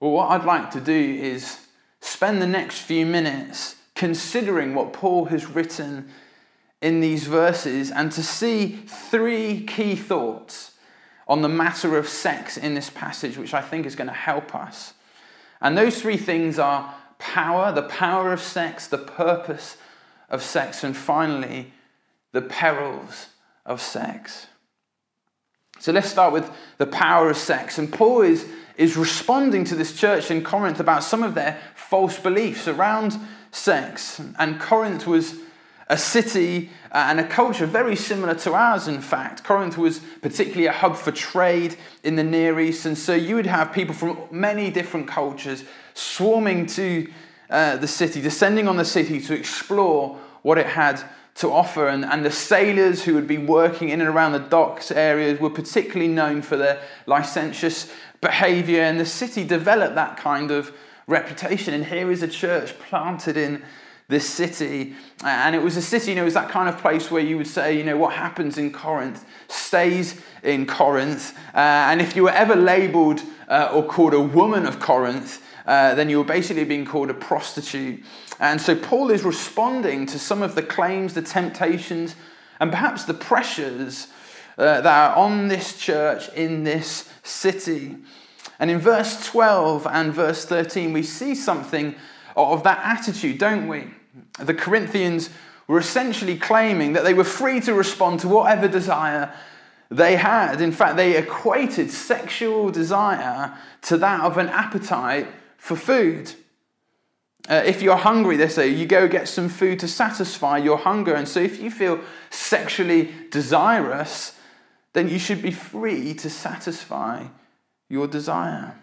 Well, 0.00 0.10
what 0.10 0.30
I'd 0.30 0.44
like 0.44 0.70
to 0.72 0.80
do 0.80 0.92
is 0.92 1.66
spend 2.00 2.42
the 2.42 2.46
next 2.46 2.80
few 2.80 3.06
minutes 3.06 3.76
considering 3.94 4.74
what 4.74 4.92
Paul 4.92 5.26
has 5.26 5.46
written 5.46 6.10
in 6.82 7.00
these 7.00 7.26
verses 7.26 7.90
and 7.90 8.12
to 8.12 8.22
see 8.22 8.82
three 8.86 9.64
key 9.64 9.96
thoughts 9.96 10.72
on 11.26 11.42
the 11.42 11.48
matter 11.48 11.96
of 11.96 12.08
sex 12.08 12.56
in 12.56 12.74
this 12.74 12.90
passage, 12.90 13.36
which 13.38 13.54
I 13.54 13.62
think 13.62 13.86
is 13.86 13.96
going 13.96 14.08
to 14.08 14.12
help 14.12 14.54
us. 14.54 14.92
And 15.60 15.76
those 15.76 16.00
three 16.00 16.18
things 16.18 16.58
are 16.58 16.94
power, 17.18 17.72
the 17.72 17.82
power 17.82 18.32
of 18.32 18.40
sex, 18.40 18.86
the 18.86 18.98
purpose 18.98 19.78
of 20.28 20.42
sex, 20.42 20.84
and 20.84 20.96
finally, 20.96 21.72
the 22.32 22.42
perils 22.42 23.28
of 23.64 23.80
sex. 23.80 24.46
So 25.78 25.92
let's 25.92 26.08
start 26.08 26.32
with 26.32 26.50
the 26.78 26.86
power 26.86 27.30
of 27.30 27.36
sex. 27.36 27.78
And 27.78 27.92
Paul 27.92 28.22
is 28.22 28.46
is 28.76 28.96
responding 28.96 29.64
to 29.64 29.74
this 29.74 29.98
church 29.98 30.30
in 30.30 30.42
Corinth 30.42 30.80
about 30.80 31.02
some 31.02 31.22
of 31.22 31.34
their 31.34 31.58
false 31.74 32.18
beliefs 32.18 32.68
around 32.68 33.18
sex. 33.50 34.20
And 34.38 34.60
Corinth 34.60 35.06
was 35.06 35.36
a 35.88 35.96
city 35.96 36.70
uh, 36.90 37.06
and 37.08 37.20
a 37.20 37.26
culture 37.26 37.66
very 37.66 37.94
similar 37.94 38.34
to 38.34 38.54
ours, 38.54 38.88
in 38.88 39.00
fact. 39.00 39.44
Corinth 39.44 39.78
was 39.78 40.00
particularly 40.20 40.66
a 40.66 40.72
hub 40.72 40.96
for 40.96 41.12
trade 41.12 41.76
in 42.02 42.16
the 42.16 42.24
Near 42.24 42.58
East, 42.58 42.86
and 42.86 42.98
so 42.98 43.14
you 43.14 43.36
would 43.36 43.46
have 43.46 43.72
people 43.72 43.94
from 43.94 44.18
many 44.30 44.70
different 44.70 45.06
cultures 45.06 45.64
swarming 45.94 46.66
to 46.66 47.10
uh, 47.48 47.76
the 47.76 47.86
city, 47.86 48.20
descending 48.20 48.66
on 48.66 48.76
the 48.76 48.84
city 48.84 49.20
to 49.20 49.34
explore 49.34 50.18
what 50.42 50.58
it 50.58 50.66
had 50.66 51.00
to 51.36 51.52
offer. 51.52 51.86
And, 51.86 52.04
and 52.04 52.24
the 52.24 52.30
sailors 52.30 53.04
who 53.04 53.14
would 53.14 53.28
be 53.28 53.38
working 53.38 53.90
in 53.90 54.00
and 54.00 54.08
around 54.08 54.32
the 54.32 54.40
docks 54.40 54.90
areas 54.90 55.38
were 55.38 55.50
particularly 55.50 56.08
known 56.08 56.42
for 56.42 56.56
their 56.56 56.80
licentious 57.06 57.92
behavior, 58.20 58.82
and 58.82 58.98
the 58.98 59.06
city 59.06 59.44
developed 59.44 59.94
that 59.94 60.16
kind 60.16 60.50
of 60.50 60.72
reputation. 61.06 61.74
And 61.74 61.84
here 61.84 62.10
is 62.10 62.22
a 62.22 62.28
church 62.28 62.78
planted 62.78 63.36
in 63.36 63.62
this 64.08 64.28
city. 64.28 64.94
And 65.24 65.56
it 65.56 65.62
was 65.62 65.76
a 65.76 65.82
city, 65.82 66.10
you 66.10 66.16
know, 66.16 66.22
it 66.22 66.26
was 66.26 66.34
that 66.34 66.48
kind 66.48 66.68
of 66.68 66.78
place 66.78 67.10
where 67.10 67.22
you 67.22 67.36
would 67.36 67.46
say, 67.46 67.76
you 67.76 67.82
know, 67.82 67.96
what 67.96 68.14
happens 68.14 68.56
in 68.56 68.72
Corinth 68.72 69.24
stays 69.48 70.20
in 70.42 70.66
Corinth. 70.66 71.36
Uh, 71.54 71.90
and 71.90 72.00
if 72.00 72.14
you 72.14 72.22
were 72.24 72.30
ever 72.30 72.54
labeled 72.54 73.22
uh, 73.48 73.70
or 73.72 73.84
called 73.84 74.14
a 74.14 74.20
woman 74.20 74.66
of 74.66 74.78
Corinth, 74.78 75.42
uh, 75.66 75.94
then 75.96 76.08
you 76.08 76.18
were 76.18 76.24
basically 76.24 76.64
being 76.64 76.84
called 76.84 77.10
a 77.10 77.14
prostitute. 77.14 78.04
And 78.38 78.60
so 78.60 78.76
Paul 78.76 79.10
is 79.10 79.24
responding 79.24 80.06
to 80.06 80.18
some 80.18 80.42
of 80.42 80.54
the 80.54 80.62
claims, 80.62 81.14
the 81.14 81.22
temptations, 81.22 82.14
and 82.60 82.70
perhaps 82.70 83.04
the 83.04 83.14
pressures 83.14 84.08
uh, 84.58 84.80
that 84.80 84.86
are 84.86 85.16
on 85.16 85.48
this 85.48 85.78
church 85.78 86.28
in 86.30 86.64
this 86.64 87.08
city. 87.22 87.96
And 88.58 88.70
in 88.70 88.78
verse 88.78 89.26
12 89.26 89.86
and 89.86 90.12
verse 90.12 90.44
13, 90.44 90.92
we 90.92 91.02
see 91.02 91.34
something 91.34 91.94
of 92.36 92.62
that 92.62 92.80
attitude, 92.82 93.38
don't 93.38 93.68
we? 93.68 93.90
The 94.38 94.54
Corinthians 94.54 95.30
were 95.66 95.78
essentially 95.78 96.38
claiming 96.38 96.92
that 96.92 97.04
they 97.04 97.14
were 97.14 97.24
free 97.24 97.60
to 97.60 97.74
respond 97.74 98.20
to 98.20 98.28
whatever 98.28 98.68
desire 98.68 99.34
they 99.90 100.16
had. 100.16 100.60
In 100.60 100.72
fact, 100.72 100.96
they 100.96 101.16
equated 101.16 101.90
sexual 101.90 102.70
desire 102.70 103.56
to 103.82 103.96
that 103.98 104.20
of 104.22 104.38
an 104.38 104.48
appetite 104.48 105.28
for 105.58 105.76
food. 105.76 106.32
Uh, 107.48 107.62
if 107.64 107.80
you're 107.80 107.96
hungry, 107.96 108.36
they 108.36 108.48
say, 108.48 108.68
you 108.68 108.86
go 108.86 109.06
get 109.06 109.28
some 109.28 109.48
food 109.48 109.78
to 109.78 109.88
satisfy 109.88 110.58
your 110.58 110.78
hunger. 110.78 111.14
And 111.14 111.28
so 111.28 111.40
if 111.40 111.60
you 111.60 111.70
feel 111.70 112.00
sexually 112.30 113.12
desirous, 113.30 114.36
then 114.96 115.10
you 115.10 115.18
should 115.18 115.42
be 115.42 115.50
free 115.50 116.14
to 116.14 116.30
satisfy 116.30 117.22
your 117.90 118.06
desire. 118.06 118.74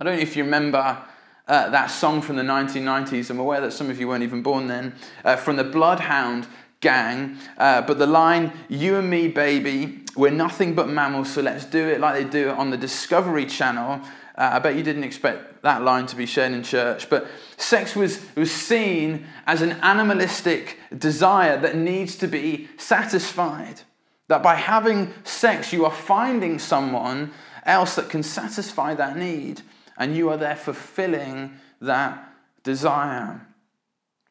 I 0.00 0.04
don't 0.04 0.16
know 0.16 0.20
if 0.20 0.34
you 0.34 0.42
remember 0.42 0.98
uh, 1.46 1.68
that 1.68 1.92
song 1.92 2.20
from 2.20 2.34
the 2.34 2.42
1990s. 2.42 3.30
I'm 3.30 3.38
aware 3.38 3.60
that 3.60 3.72
some 3.72 3.88
of 3.88 4.00
you 4.00 4.08
weren't 4.08 4.24
even 4.24 4.42
born 4.42 4.66
then. 4.66 4.96
Uh, 5.24 5.36
from 5.36 5.54
the 5.54 5.62
Bloodhound 5.62 6.48
Gang. 6.80 7.38
Uh, 7.56 7.82
but 7.82 8.00
the 8.00 8.06
line, 8.08 8.52
You 8.68 8.96
and 8.96 9.08
me, 9.08 9.28
baby, 9.28 10.00
we're 10.16 10.32
nothing 10.32 10.74
but 10.74 10.88
mammals, 10.88 11.32
so 11.32 11.40
let's 11.40 11.64
do 11.64 11.86
it 11.86 12.00
like 12.00 12.16
they 12.16 12.28
do 12.28 12.48
it 12.48 12.58
on 12.58 12.70
the 12.70 12.76
Discovery 12.76 13.46
Channel. 13.46 14.00
Uh, 14.36 14.50
I 14.54 14.58
bet 14.58 14.74
you 14.74 14.82
didn't 14.82 15.04
expect 15.04 15.62
that 15.62 15.82
line 15.82 16.06
to 16.06 16.16
be 16.16 16.26
shown 16.26 16.52
in 16.52 16.64
church, 16.64 17.08
but 17.08 17.28
sex 17.58 17.94
was, 17.94 18.26
was 18.34 18.50
seen 18.50 19.24
as 19.46 19.62
an 19.62 19.78
animalistic 19.82 20.80
desire 20.98 21.56
that 21.60 21.76
needs 21.76 22.16
to 22.16 22.26
be 22.26 22.68
satisfied. 22.76 23.82
That 24.28 24.42
by 24.42 24.54
having 24.54 25.12
sex, 25.24 25.72
you 25.72 25.84
are 25.84 25.92
finding 25.92 26.58
someone 26.58 27.32
else 27.64 27.96
that 27.96 28.08
can 28.08 28.22
satisfy 28.22 28.94
that 28.94 29.16
need, 29.16 29.62
and 29.98 30.16
you 30.16 30.30
are 30.30 30.36
there 30.36 30.56
fulfilling 30.56 31.58
that 31.80 32.32
desire. 32.62 33.46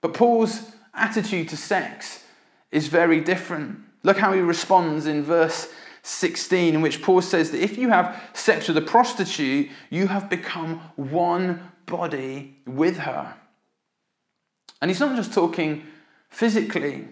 But 0.01 0.13
Paul's 0.13 0.71
attitude 0.93 1.49
to 1.49 1.57
sex 1.57 2.23
is 2.71 2.87
very 2.87 3.21
different. 3.21 3.79
Look 4.03 4.17
how 4.17 4.33
he 4.33 4.41
responds 4.41 5.05
in 5.05 5.23
verse 5.23 5.71
16, 6.01 6.75
in 6.75 6.81
which 6.81 7.01
Paul 7.01 7.21
says 7.21 7.51
that 7.51 7.63
if 7.63 7.77
you 7.77 7.89
have 7.89 8.21
sex 8.33 8.67
with 8.67 8.77
a 8.77 8.81
prostitute, 8.81 9.69
you 9.89 10.07
have 10.07 10.29
become 10.29 10.81
one 10.95 11.71
body 11.85 12.57
with 12.65 12.97
her. 12.97 13.33
And 14.81 14.91
he's 14.91 14.99
not 14.99 15.15
just 15.15 15.33
talking 15.33 15.83
physically. 16.29 17.07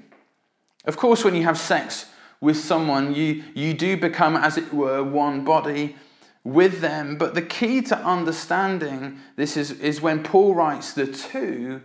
Of 0.83 0.97
course, 0.97 1.23
when 1.23 1.35
you 1.35 1.43
have 1.43 1.57
sex 1.57 2.07
with 2.41 2.57
someone, 2.57 3.13
you, 3.13 3.43
you 3.53 3.73
do 3.73 3.95
become, 3.95 4.35
as 4.35 4.57
it 4.57 4.73
were, 4.73 5.03
one 5.03 5.45
body 5.45 5.95
with 6.43 6.81
them. 6.81 7.17
But 7.17 7.35
the 7.35 7.41
key 7.41 7.81
to 7.83 7.97
understanding 7.97 9.19
this 9.35 9.55
is, 9.55 9.71
is 9.71 10.01
when 10.01 10.23
Paul 10.23 10.55
writes, 10.55 10.93
the 10.93 11.05
two 11.05 11.81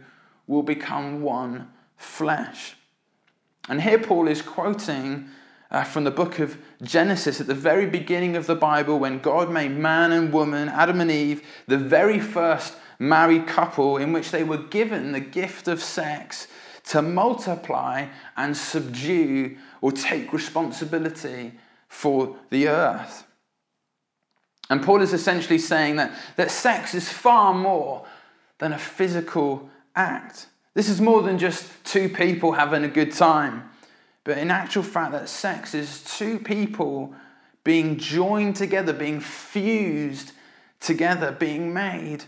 will 0.46 0.62
become 0.62 1.20
one 1.20 1.68
flesh. 1.98 2.76
And 3.68 3.82
here 3.82 3.98
Paul 3.98 4.28
is 4.28 4.40
quoting 4.40 5.28
uh, 5.70 5.84
from 5.84 6.04
the 6.04 6.10
book 6.10 6.38
of 6.38 6.56
Genesis 6.82 7.40
at 7.40 7.48
the 7.48 7.54
very 7.54 7.86
beginning 7.86 8.36
of 8.36 8.46
the 8.46 8.54
Bible 8.54 8.98
when 8.98 9.18
God 9.18 9.50
made 9.50 9.72
man 9.72 10.12
and 10.12 10.32
woman, 10.32 10.68
Adam 10.68 11.00
and 11.00 11.10
Eve, 11.10 11.42
the 11.66 11.76
very 11.76 12.20
first 12.20 12.74
married 12.98 13.46
couple 13.46 13.98
in 13.98 14.12
which 14.12 14.30
they 14.30 14.44
were 14.44 14.56
given 14.56 15.12
the 15.12 15.20
gift 15.20 15.68
of 15.68 15.82
sex 15.82 16.46
to 16.84 17.02
multiply 17.02 18.06
and 18.36 18.56
subdue 18.56 19.56
or 19.86 19.92
take 19.92 20.32
responsibility 20.32 21.52
for 21.86 22.34
the 22.50 22.66
earth. 22.66 23.24
And 24.68 24.82
Paul 24.82 25.00
is 25.00 25.12
essentially 25.12 25.58
saying 25.58 25.94
that, 25.94 26.12
that 26.34 26.50
sex 26.50 26.92
is 26.92 27.08
far 27.08 27.54
more 27.54 28.04
than 28.58 28.72
a 28.72 28.78
physical 28.78 29.70
act. 29.94 30.48
This 30.74 30.88
is 30.88 31.00
more 31.00 31.22
than 31.22 31.38
just 31.38 31.70
two 31.84 32.08
people 32.08 32.50
having 32.50 32.82
a 32.82 32.88
good 32.88 33.12
time. 33.12 33.70
But 34.24 34.38
in 34.38 34.50
actual 34.50 34.82
fact, 34.82 35.12
that 35.12 35.28
sex 35.28 35.72
is 35.72 36.02
two 36.02 36.40
people 36.40 37.14
being 37.62 37.96
joined 37.96 38.56
together, 38.56 38.92
being 38.92 39.20
fused 39.20 40.32
together, 40.80 41.30
being 41.30 41.72
made 41.72 42.24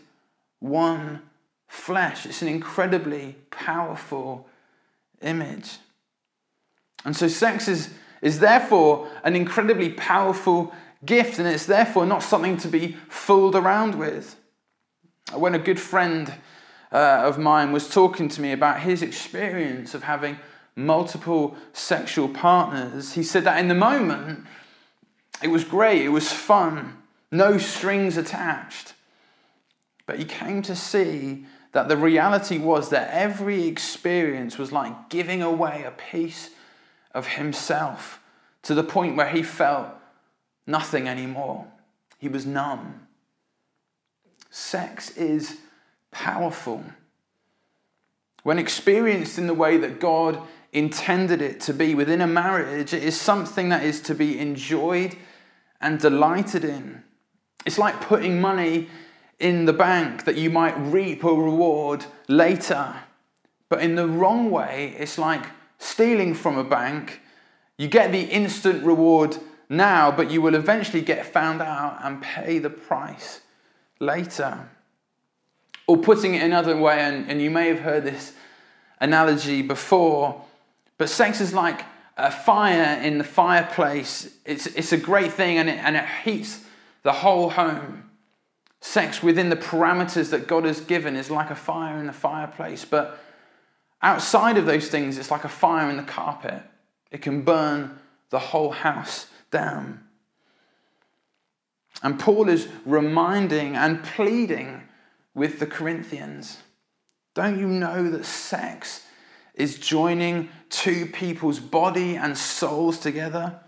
one 0.61 1.23
flesh. 1.67 2.25
It's 2.25 2.41
an 2.41 2.47
incredibly 2.47 3.35
powerful 3.51 4.47
image. 5.21 5.79
And 7.05 7.17
so, 7.17 7.29
sex 7.29 7.69
is, 7.69 7.91
is 8.23 8.41
therefore 8.41 9.09
an 9.25 9.37
incredibly 9.37 9.91
powerful 9.91 10.73
gift, 11.05 11.39
and 11.39 11.47
it's 11.47 11.67
therefore 11.67 12.07
not 12.07 12.23
something 12.23 12.57
to 12.59 12.69
be 12.69 12.97
fooled 13.09 13.55
around 13.55 13.95
with. 13.95 14.37
When 15.33 15.55
a 15.55 15.59
good 15.59 15.79
friend 15.79 16.33
uh, 16.91 17.23
of 17.25 17.39
mine 17.39 17.73
was 17.73 17.89
talking 17.89 18.29
to 18.31 18.41
me 18.41 18.53
about 18.53 18.81
his 18.81 19.03
experience 19.03 19.95
of 19.95 20.05
having 20.05 20.39
multiple 20.75 21.57
sexual 21.73 22.29
partners, 22.29 23.13
he 23.13 23.23
said 23.23 23.45
that 23.45 23.59
in 23.59 23.69
the 23.69 23.75
moment, 23.75 24.47
it 25.43 25.49
was 25.49 25.65
great, 25.65 26.03
it 26.03 26.09
was 26.09 26.33
fun, 26.33 26.97
no 27.31 27.59
strings 27.59 28.17
attached. 28.17 28.95
But 30.07 30.19
he 30.19 30.25
came 30.25 30.63
to 30.63 30.75
see 30.75 31.45
that 31.73 31.89
the 31.89 31.97
reality 31.97 32.59
was 32.59 32.89
that 32.91 33.11
every 33.13 33.67
experience 33.67 34.57
was 34.57 34.73
like 34.73 35.11
giving 35.11 35.43
away 35.43 35.85
a 35.85 35.91
piece 35.91 36.51
of 37.13 37.27
himself 37.27 38.21
to 38.63 38.75
the 38.75 38.85
point 38.85 39.17
where 39.17 39.29
he 39.29 39.43
felt 39.43 39.89
nothing 40.67 41.09
anymore. 41.09 41.67
He 42.19 42.29
was 42.29 42.45
numb. 42.45 43.07
Sex 44.51 45.17
is 45.17 45.59
powerful. 46.11 46.85
When 48.43 48.59
experienced 48.59 49.39
in 49.39 49.47
the 49.47 49.55
way 49.55 49.77
that 49.79 50.01
God 50.01 50.41
intended 50.73 51.41
it 51.41 51.61
to 51.63 51.73
be 51.73 51.95
within 51.95 52.21
a 52.21 52.27
marriage, 52.27 52.93
it 52.93 53.03
is 53.03 53.19
something 53.19 53.69
that 53.71 53.83
is 53.83 54.01
to 54.03 54.15
be 54.15 54.39
enjoyed 54.39 55.17
and 55.81 55.99
delighted 55.99 56.65
in. 56.65 57.03
It's 57.65 57.79
like 57.79 58.01
putting 58.01 58.41
money 58.41 58.89
in 59.39 59.67
the 59.67 59.73
bank 59.73 60.25
that 60.25 60.37
you 60.37 60.51
might 60.51 60.77
reap 60.79 61.25
a 61.25 61.33
reward 61.33 62.05
later. 62.29 62.95
But 63.69 63.83
in 63.83 63.95
the 63.95 64.09
wrong 64.09 64.51
way, 64.51 64.95
it's 64.99 65.19
like 65.19 65.45
stealing 65.79 66.35
from 66.35 66.59
a 66.59 66.65
bank. 66.65 67.21
You 67.77 67.89
get 67.89 68.13
the 68.13 68.23
instant 68.23 68.85
reward 68.85 69.37
now, 69.69 70.11
but 70.11 70.31
you 70.31 70.43
will 70.43 70.55
eventually 70.55 71.03
get 71.03 71.27
found 71.27 71.63
out 71.63 71.99
and 72.03 72.21
pay 72.23 72.59
the 72.59 72.71
price 72.71 73.41
later. 74.01 74.69
Or 75.87 75.97
putting 75.97 76.35
it 76.35 76.43
another 76.43 76.77
way, 76.77 77.01
and, 77.01 77.31
and 77.31 77.41
you 77.41 77.51
may 77.51 77.69
have 77.69 77.81
heard 77.81 78.05
this 78.05 78.33
analogy 79.01 79.63
before, 79.63 80.45
but 80.99 81.09
sex 81.09 81.41
is 81.41 81.55
like 81.55 81.83
a 82.17 82.31
fire 82.31 83.01
in 83.01 83.19
the 83.19 83.25
fireplace. 83.25 84.29
It's, 84.45 84.67
it's 84.67 84.93
a 84.93 84.97
great 84.97 85.33
thing 85.33 85.59
and 85.59 85.69
it, 85.69 85.79
and 85.79 85.97
it 85.97 86.05
heats 86.25 86.65
the 87.05 87.13
whole 87.13 87.51
home. 87.51 88.11
Sex 88.81 89.23
within 89.23 89.49
the 89.49 89.57
parameters 89.57 90.31
that 90.31 90.47
God 90.49 90.65
has 90.65 90.81
given 90.81 91.17
is 91.17 91.31
like 91.31 91.51
a 91.51 91.55
fire 91.55 91.97
in 91.99 92.07
the 92.07 92.13
fireplace. 92.13 92.85
But 92.85 93.19
outside 94.03 94.59
of 94.59 94.67
those 94.67 94.89
things, 94.89 95.19
it's 95.19 95.31
like 95.31 95.45
a 95.45 95.49
fire 95.49 95.91
in 95.91 95.97
the 95.97 96.03
carpet. 96.03 96.63
It 97.11 97.23
can 97.23 97.43
burn 97.43 97.99
the 98.31 98.39
whole 98.39 98.71
house 98.71 99.27
down. 99.51 100.05
And 102.03 102.19
Paul 102.19 102.49
is 102.49 102.69
reminding 102.85 103.77
and 103.77 104.05
pleading 104.05 104.83
with 105.35 105.59
the 105.59 105.67
Corinthians 105.67 106.59
don't 107.39 107.61
you 107.61 107.69
know 107.69 108.11
that 108.11 108.25
sex 108.25 109.07
is 109.55 109.79
joining 109.79 110.49
two 110.71 111.07
people's 111.07 111.61
body 111.61 112.17
and 112.17 112.37
souls 112.37 112.99
together. 112.99 113.61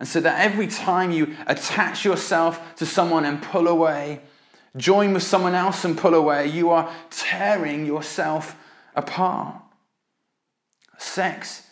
And 0.00 0.08
so 0.08 0.20
that 0.20 0.40
every 0.44 0.66
time 0.66 1.12
you 1.12 1.36
attach 1.46 2.04
yourself 2.04 2.74
to 2.78 2.84
someone 2.84 3.24
and 3.24 3.40
pull 3.40 3.68
away, 3.68 4.22
join 4.76 5.12
with 5.12 5.22
someone 5.22 5.54
else 5.54 5.84
and 5.84 5.96
pull 5.96 6.14
away, 6.14 6.48
you 6.48 6.70
are 6.70 6.92
tearing 7.10 7.86
yourself 7.86 8.56
apart. 8.96 9.56
Sex 10.98 11.68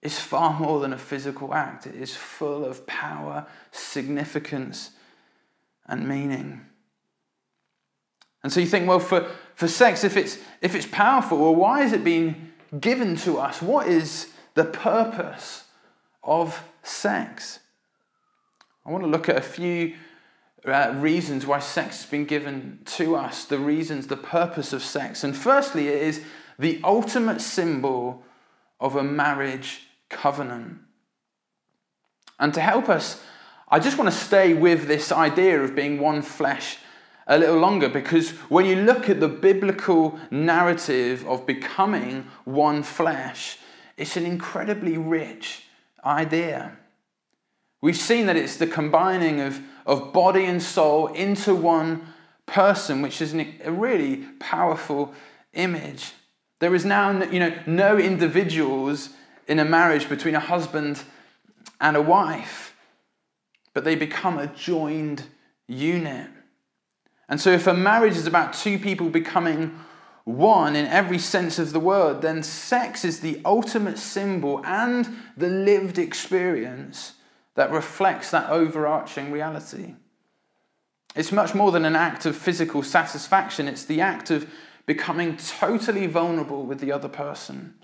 is 0.00 0.18
far 0.18 0.58
more 0.58 0.80
than 0.80 0.92
a 0.92 0.98
physical 0.98 1.54
act, 1.54 1.86
it 1.86 1.94
is 1.94 2.14
full 2.16 2.64
of 2.64 2.86
power, 2.86 3.46
significance, 3.70 4.90
and 5.86 6.08
meaning. 6.08 6.60
And 8.42 8.52
so 8.52 8.58
you 8.58 8.66
think, 8.66 8.88
well, 8.88 8.98
for, 8.98 9.30
for 9.54 9.68
sex, 9.68 10.02
if 10.02 10.16
it's, 10.16 10.38
if 10.60 10.74
it's 10.74 10.86
powerful, 10.86 11.38
well, 11.38 11.54
why 11.54 11.84
is 11.84 11.92
it 11.92 12.02
being 12.02 12.52
given 12.80 13.14
to 13.18 13.38
us? 13.38 13.62
What 13.62 13.86
is 13.86 14.32
the 14.54 14.64
purpose 14.64 15.64
of 16.24 16.64
sex? 16.82 17.60
I 18.84 18.90
want 18.90 19.04
to 19.04 19.10
look 19.10 19.28
at 19.28 19.36
a 19.36 19.42
few 19.42 19.94
uh, 20.64 20.94
reasons 20.96 21.46
why 21.46 21.58
sex 21.58 22.02
has 22.02 22.10
been 22.10 22.24
given 22.24 22.80
to 22.84 23.16
us, 23.16 23.44
the 23.44 23.58
reasons, 23.58 24.06
the 24.06 24.16
purpose 24.16 24.72
of 24.72 24.82
sex. 24.82 25.24
And 25.24 25.36
firstly, 25.36 25.88
it 25.88 26.02
is 26.02 26.22
the 26.58 26.80
ultimate 26.84 27.40
symbol 27.40 28.24
of 28.78 28.96
a 28.96 29.02
marriage 29.02 29.88
covenant. 30.08 30.78
And 32.38 32.54
to 32.54 32.60
help 32.60 32.88
us, 32.88 33.22
I 33.68 33.78
just 33.78 33.98
want 33.98 34.10
to 34.10 34.16
stay 34.16 34.54
with 34.54 34.86
this 34.86 35.10
idea 35.10 35.62
of 35.62 35.74
being 35.74 35.98
one 35.98 36.22
flesh 36.22 36.78
a 37.26 37.38
little 37.38 37.58
longer 37.58 37.88
because 37.88 38.30
when 38.50 38.66
you 38.66 38.76
look 38.76 39.08
at 39.08 39.20
the 39.20 39.28
biblical 39.28 40.18
narrative 40.30 41.26
of 41.26 41.46
becoming 41.46 42.26
one 42.44 42.82
flesh, 42.82 43.58
it's 43.96 44.16
an 44.16 44.26
incredibly 44.26 44.98
rich 44.98 45.64
idea. 46.04 46.76
We've 47.82 47.96
seen 47.96 48.26
that 48.26 48.36
it's 48.36 48.56
the 48.56 48.68
combining 48.68 49.40
of, 49.40 49.60
of 49.84 50.12
body 50.12 50.44
and 50.44 50.62
soul 50.62 51.08
into 51.08 51.52
one 51.54 52.06
person, 52.46 53.02
which 53.02 53.20
is 53.20 53.32
an, 53.32 53.54
a 53.64 53.72
really 53.72 54.18
powerful 54.38 55.12
image. 55.52 56.12
There 56.60 56.74
is 56.76 56.84
now 56.84 57.24
you 57.24 57.40
know, 57.40 57.52
no 57.66 57.98
individuals 57.98 59.10
in 59.48 59.58
a 59.58 59.64
marriage 59.64 60.08
between 60.08 60.36
a 60.36 60.40
husband 60.40 61.02
and 61.80 61.96
a 61.96 62.02
wife, 62.02 62.76
but 63.74 63.82
they 63.82 63.96
become 63.96 64.38
a 64.38 64.46
joined 64.46 65.24
unit. 65.66 66.30
And 67.28 67.40
so, 67.40 67.50
if 67.50 67.66
a 67.66 67.74
marriage 67.74 68.16
is 68.16 68.28
about 68.28 68.52
two 68.52 68.78
people 68.78 69.08
becoming 69.10 69.76
one 70.24 70.76
in 70.76 70.86
every 70.86 71.18
sense 71.18 71.58
of 71.58 71.72
the 71.72 71.80
word, 71.80 72.22
then 72.22 72.44
sex 72.44 73.04
is 73.04 73.20
the 73.20 73.40
ultimate 73.44 73.98
symbol 73.98 74.62
and 74.64 75.08
the 75.36 75.48
lived 75.48 75.98
experience 75.98 77.14
that 77.54 77.70
reflects 77.70 78.30
that 78.30 78.50
overarching 78.50 79.30
reality. 79.30 79.94
It's 81.14 81.32
much 81.32 81.54
more 81.54 81.70
than 81.70 81.84
an 81.84 81.96
act 81.96 82.24
of 82.24 82.36
physical 82.36 82.82
satisfaction, 82.82 83.68
it's 83.68 83.84
the 83.84 84.00
act 84.00 84.30
of 84.30 84.48
becoming 84.86 85.36
totally 85.36 86.06
vulnerable 86.06 86.64
with 86.64 86.80
the 86.80 86.92
other 86.92 87.08
person, 87.08 87.74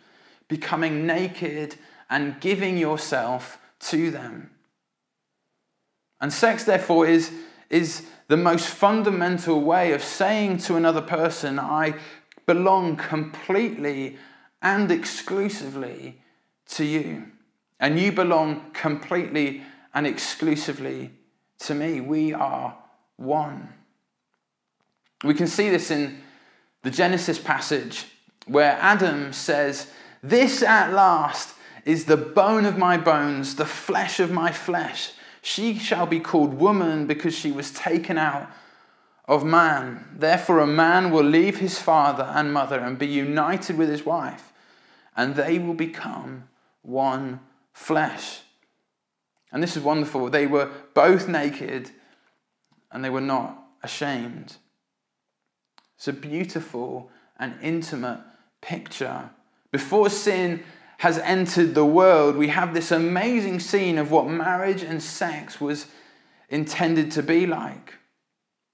becoming 0.49 1.07
naked 1.07 1.77
and 2.11 2.41
giving 2.41 2.79
yourself 2.79 3.59
to 3.81 4.11
them. 4.11 4.51
And 6.21 6.33
sex, 6.33 6.65
therefore, 6.65 7.07
is, 7.07 7.31
is 7.71 8.07
the 8.27 8.37
most 8.37 8.69
fundamental 8.69 9.61
way 9.61 9.93
of 9.93 10.03
saying 10.03 10.59
to 10.59 10.77
another 10.77 11.03
person, 11.03 11.59
I 11.59 11.95
belong 12.47 12.97
completely 12.97 14.19
and 14.61 14.91
exclusively 14.91 16.21
to 16.71 16.85
you. 16.85 17.27
And 17.81 17.99
you 17.99 18.13
belong 18.13 18.71
completely 18.73 19.63
and 19.95 20.07
exclusively 20.07 21.11
to 21.61 21.75
me. 21.75 22.01
We 22.01 22.33
are 22.33 22.77
one. 23.17 23.73
We 25.25 25.35
can 25.35 25.47
see 25.47 25.71
this 25.71 25.91
in 25.91 26.21
the 26.83 26.91
Genesis 26.91 27.39
passage 27.39 28.07
where 28.47 28.79
Adam 28.81 29.33
says, 29.33 29.91
This 30.23 30.63
at 30.63 30.93
last 30.93 31.55
is 31.85 32.05
the 32.05 32.17
bone 32.17 32.65
of 32.65 32.79
my 32.79 32.97
bones, 32.97 33.57
the 33.57 33.67
flesh 33.67 34.21
of 34.21 34.31
my 34.31 34.53
flesh. 34.53 35.13
She 35.43 35.79
shall 35.79 36.07
be 36.07 36.21
called 36.21 36.55
woman 36.55 37.07
because 37.07 37.35
she 37.35 37.51
was 37.51 37.71
taken 37.71 38.19
out 38.19 38.51
of 39.27 39.45
man. 39.45 40.09
Therefore, 40.17 40.61
a 40.61 40.67
man 40.67 41.11
will 41.11 41.25
leave 41.25 41.59
his 41.59 41.79
father 41.79 42.25
and 42.35 42.53
mother 42.53 42.79
and 42.79 42.99
be 42.99 43.07
united 43.07 43.77
with 43.77 43.89
his 43.89 44.05
wife, 44.05 44.53
and 45.17 45.35
they 45.35 45.59
will 45.59 45.75
become 45.75 46.49
one 46.83 47.41
flesh. 47.79 48.41
And 49.53 49.63
this 49.63 49.77
is 49.77 49.83
wonderful. 49.83 50.29
They 50.29 50.47
were 50.47 50.71
both 50.95 51.29
naked 51.29 51.91
and 52.91 53.05
they 53.05 53.09
were 53.09 53.21
not 53.21 53.63
ashamed. 53.83 54.57
It's 55.97 56.09
a 56.09 56.13
beautiful 56.13 57.11
and 57.39 57.55
intimate 57.63 58.21
picture. 58.61 59.31
Before 59.71 60.11
sin 60.11 60.65
has 60.99 61.19
entered 61.19 61.75
the 61.75 61.85
world, 61.85 62.37
we 62.37 62.49
have 62.49 62.75
this 62.75 62.91
amazing 62.91 63.61
scene 63.61 63.97
of 63.97 64.11
what 64.11 64.27
marriage 64.27 64.83
and 64.83 65.03
sex 65.03 65.61
was 65.61 65.87
intended 66.49 67.13
to 67.13 67.23
be 67.23 67.47
like 67.47 67.95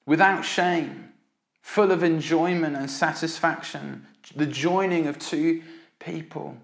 without 0.06 0.44
shame, 0.44 1.12
full 1.60 1.92
of 1.92 2.02
enjoyment 2.02 2.74
and 2.74 2.90
satisfaction, 2.90 4.06
the 4.34 4.46
joining 4.46 5.06
of 5.06 5.18
two 5.18 5.62
people. 5.98 6.56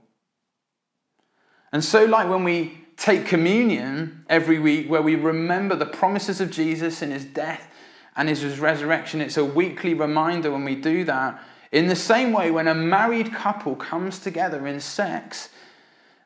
And 1.72 1.84
so, 1.84 2.04
like 2.04 2.28
when 2.28 2.44
we 2.44 2.78
take 2.96 3.26
communion 3.26 4.24
every 4.28 4.58
week, 4.58 4.90
where 4.90 5.02
we 5.02 5.14
remember 5.14 5.74
the 5.74 5.86
promises 5.86 6.40
of 6.40 6.50
Jesus 6.50 7.02
in 7.02 7.10
his 7.10 7.24
death 7.24 7.68
and 8.16 8.28
his 8.28 8.58
resurrection, 8.58 9.20
it's 9.20 9.36
a 9.36 9.44
weekly 9.44 9.94
reminder 9.94 10.50
when 10.50 10.64
we 10.64 10.74
do 10.74 11.04
that. 11.04 11.42
In 11.72 11.86
the 11.86 11.96
same 11.96 12.32
way, 12.32 12.50
when 12.50 12.66
a 12.66 12.74
married 12.74 13.32
couple 13.32 13.76
comes 13.76 14.18
together 14.18 14.66
in 14.66 14.80
sex, 14.80 15.50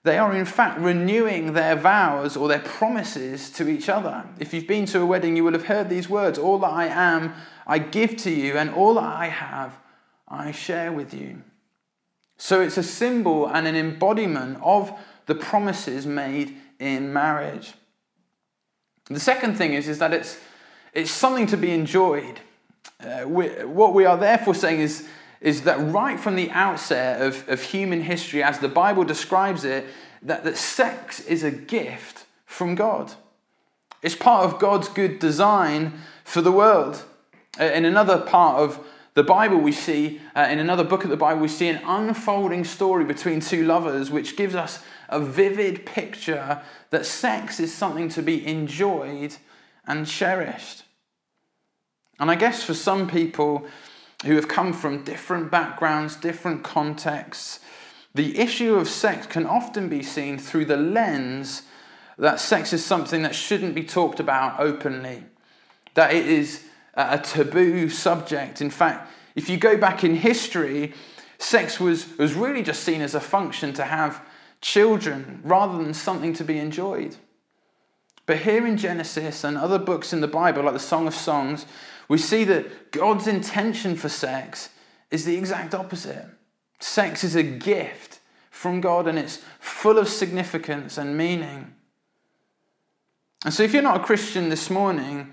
they 0.03 0.19
are 0.19 0.35
in 0.35 0.45
fact 0.45 0.81
renewing 0.81 1.53
their 1.53 1.77
vows 1.77 2.37
or 2.37 2.49
their 2.49 2.61
promises 2.61 3.51
to 3.51 3.69
each 3.69 3.89
other. 3.89 4.25
If 4.39 4.53
you've 4.53 4.67
been 4.67 4.87
to 4.87 5.01
a 5.01 5.07
wedding, 5.07 5.37
you 5.37 5.45
will 5.45 5.53
have 5.53 5.67
heard 5.67 5.89
these 5.89 6.09
words 6.09 6.39
All 6.39 6.59
that 6.61 6.71
I 6.71 6.87
am, 6.87 7.35
I 7.67 7.79
give 7.79 8.17
to 8.19 8.31
you, 8.31 8.57
and 8.57 8.71
all 8.71 8.95
that 8.95 9.05
I 9.05 9.29
have, 9.29 9.79
I 10.29 10.53
share 10.53 10.93
with 10.93 11.15
you. 11.15 11.43
So 12.37 12.61
it's 12.61 12.77
a 12.77 12.83
symbol 12.83 13.47
and 13.47 13.67
an 13.67 13.77
embodiment 13.77 14.59
of 14.63 14.93
the 15.27 15.35
promises 15.35 16.07
made 16.07 16.57
in 16.79 17.13
marriage. 17.13 17.75
The 19.07 19.21
second 19.21 19.57
thing 19.57 19.75
is, 19.75 19.89
is 19.89 19.99
that 19.99 20.13
it's, 20.13 20.39
it's 20.93 21.11
something 21.11 21.47
to 21.49 21.57
be 21.57 21.71
enjoyed. 21.71 22.41
Uh, 23.01 23.25
we, 23.27 23.49
what 23.65 23.95
we 23.95 24.05
are 24.05 24.17
therefore 24.17 24.55
saying 24.55 24.81
is, 24.81 25.07
is 25.41 25.63
that 25.63 25.79
right 25.93 26.19
from 26.19 26.37
the 26.37 26.51
outset 26.51 27.21
of, 27.21 27.47
of 27.49 27.61
human 27.61 28.03
history, 28.03 28.43
as 28.43 28.59
the 28.61 28.69
Bible 28.69 29.05
describes 29.05 29.65
it, 29.65 29.87
that, 30.23 30.45
that 30.45 30.57
sex 30.57 31.21
is 31.21 31.45
a 31.45 31.51
gift 31.51 32.25
from 32.47 32.75
God. 32.75 33.13
It's 34.03 34.15
part 34.15 34.45
of 34.45 34.59
God's 34.59 34.89
good 34.89 35.19
design 35.19 35.93
for 36.25 36.41
the 36.41 36.53
world. 36.53 37.05
Uh, 37.61 37.65
in 37.65 37.85
another 37.85 38.19
part 38.19 38.61
of 38.61 38.87
the 39.15 39.23
Bible, 39.23 39.59
we 39.59 39.73
see, 39.73 40.21
uh, 40.35 40.49
in 40.51 40.59
another 40.59 40.83
book 40.83 41.05
of 41.05 41.11
the 41.11 41.17
Bible, 41.17 41.41
we 41.41 41.49
see 41.49 41.69
an 41.69 41.81
unfolding 41.87 42.65
story 42.65 43.05
between 43.05 43.41
two 43.41 43.65
lovers, 43.65 44.11
which 44.11 44.37
gives 44.37 44.55
us 44.55 44.83
a 45.09 45.21
vivid 45.21 45.87
picture 45.87 46.63
that 46.91 47.07
sex 47.07 47.61
is 47.61 47.73
something 47.73 48.09
to 48.11 48.23
be 48.23 48.47
enjoyed 48.47 49.37
and 49.87 50.07
cherished. 50.07 50.85
And 52.19 52.31
I 52.31 52.35
guess 52.37 52.63
for 52.63 52.75
some 52.75 53.09
people 53.09 53.67
who 54.25 54.37
have 54.37 54.49
come 54.49 54.73
from 54.73 55.05
different 55.05 55.51
backgrounds, 55.51 56.17
different 56.17 56.63
contexts, 56.63 57.61
the 58.15 58.39
issue 58.39 58.77
of 58.77 58.89
sex 58.89 59.27
can 59.27 59.45
often 59.45 59.89
be 59.89 60.03
seen 60.03 60.39
through 60.39 60.67
the 60.67 60.77
lens 60.77 61.63
that 62.17 62.39
sex 62.39 62.73
is 62.73 62.85
something 62.85 63.23
that 63.23 63.35
shouldn't 63.35 63.75
be 63.75 63.83
talked 63.83 64.21
about 64.21 64.61
openly, 64.61 65.25
that 65.95 66.15
it 66.15 66.27
is 66.27 66.65
a 66.95 67.19
taboo 67.19 67.89
subject. 67.89 68.61
In 68.61 68.71
fact, 68.71 69.11
if 69.35 69.49
you 69.49 69.57
go 69.57 69.77
back 69.77 70.05
in 70.05 70.15
history, 70.15 70.95
sex 71.39 71.81
was, 71.81 72.17
was 72.17 72.35
really 72.35 72.63
just 72.63 72.85
seen 72.85 73.01
as 73.01 73.17
a 73.17 73.21
function 73.21 73.73
to 73.75 73.85
have 73.85 74.23
children 74.65 75.43
rather 75.45 75.77
than 75.77 75.93
something 75.93 76.33
to 76.33 76.43
be 76.43 76.59
enjoyed. 76.59 77.15
But 78.25 78.39
here 78.39 78.67
in 78.67 78.79
Genesis 78.79 79.45
and 79.45 79.59
other 79.59 79.79
books 79.79 80.15
in 80.15 80.23
the 80.23 80.27
Bible, 80.27 80.63
like 80.63 80.73
the 80.73 80.81
Song 80.81 81.07
of 81.07 81.15
Songs, 81.15 81.67
we 82.09 82.17
see 82.17 82.45
that 82.45 82.91
God's 82.91 83.27
intention 83.27 83.95
for 83.95 84.09
sex 84.09 84.71
is 85.11 85.27
the 85.27 85.37
exact 85.37 85.75
opposite. 85.75 86.25
Sex 86.81 87.23
is 87.23 87.37
a 87.37 87.43
gift 87.43 88.21
from 88.51 88.81
God 88.81 89.07
and 89.07 89.19
it's 89.19 89.43
full 89.61 89.99
of 89.99 90.09
significance 90.09 90.97
and 90.97 91.15
meaning. 91.15 91.75
And 93.45 93.53
so, 93.53 93.63
if 93.63 93.75
you're 93.75 93.83
not 93.83 94.01
a 94.01 94.05
Christian 94.05 94.49
this 94.49 94.71
morning 94.71 95.31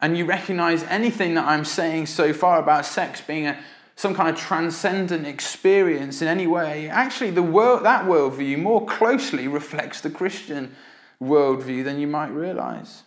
and 0.00 0.16
you 0.16 0.24
recognize 0.24 0.82
anything 0.84 1.34
that 1.34 1.46
I'm 1.46 1.66
saying 1.66 2.06
so 2.06 2.32
far 2.32 2.58
about 2.58 2.86
sex 2.86 3.20
being 3.20 3.46
a 3.46 3.58
some 3.96 4.14
kind 4.14 4.28
of 4.28 4.36
transcendent 4.36 5.26
experience 5.26 6.20
in 6.20 6.28
any 6.28 6.46
way, 6.46 6.88
actually, 6.88 7.30
the 7.30 7.42
world, 7.42 7.84
that 7.84 8.04
worldview 8.04 8.58
more 8.58 8.84
closely 8.84 9.46
reflects 9.46 10.00
the 10.00 10.10
Christian 10.10 10.74
worldview 11.22 11.84
than 11.84 12.00
you 12.00 12.06
might 12.06 12.30
realize. 12.30 13.04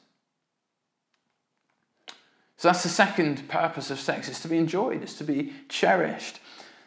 So 2.57 2.69
that's 2.69 2.83
the 2.83 2.89
second 2.89 3.47
purpose 3.49 3.91
of 3.91 3.99
sex, 3.99 4.27
it's 4.27 4.41
to 4.41 4.47
be 4.47 4.57
enjoyed, 4.57 5.03
it's 5.03 5.17
to 5.19 5.23
be 5.23 5.53
cherished. 5.69 6.39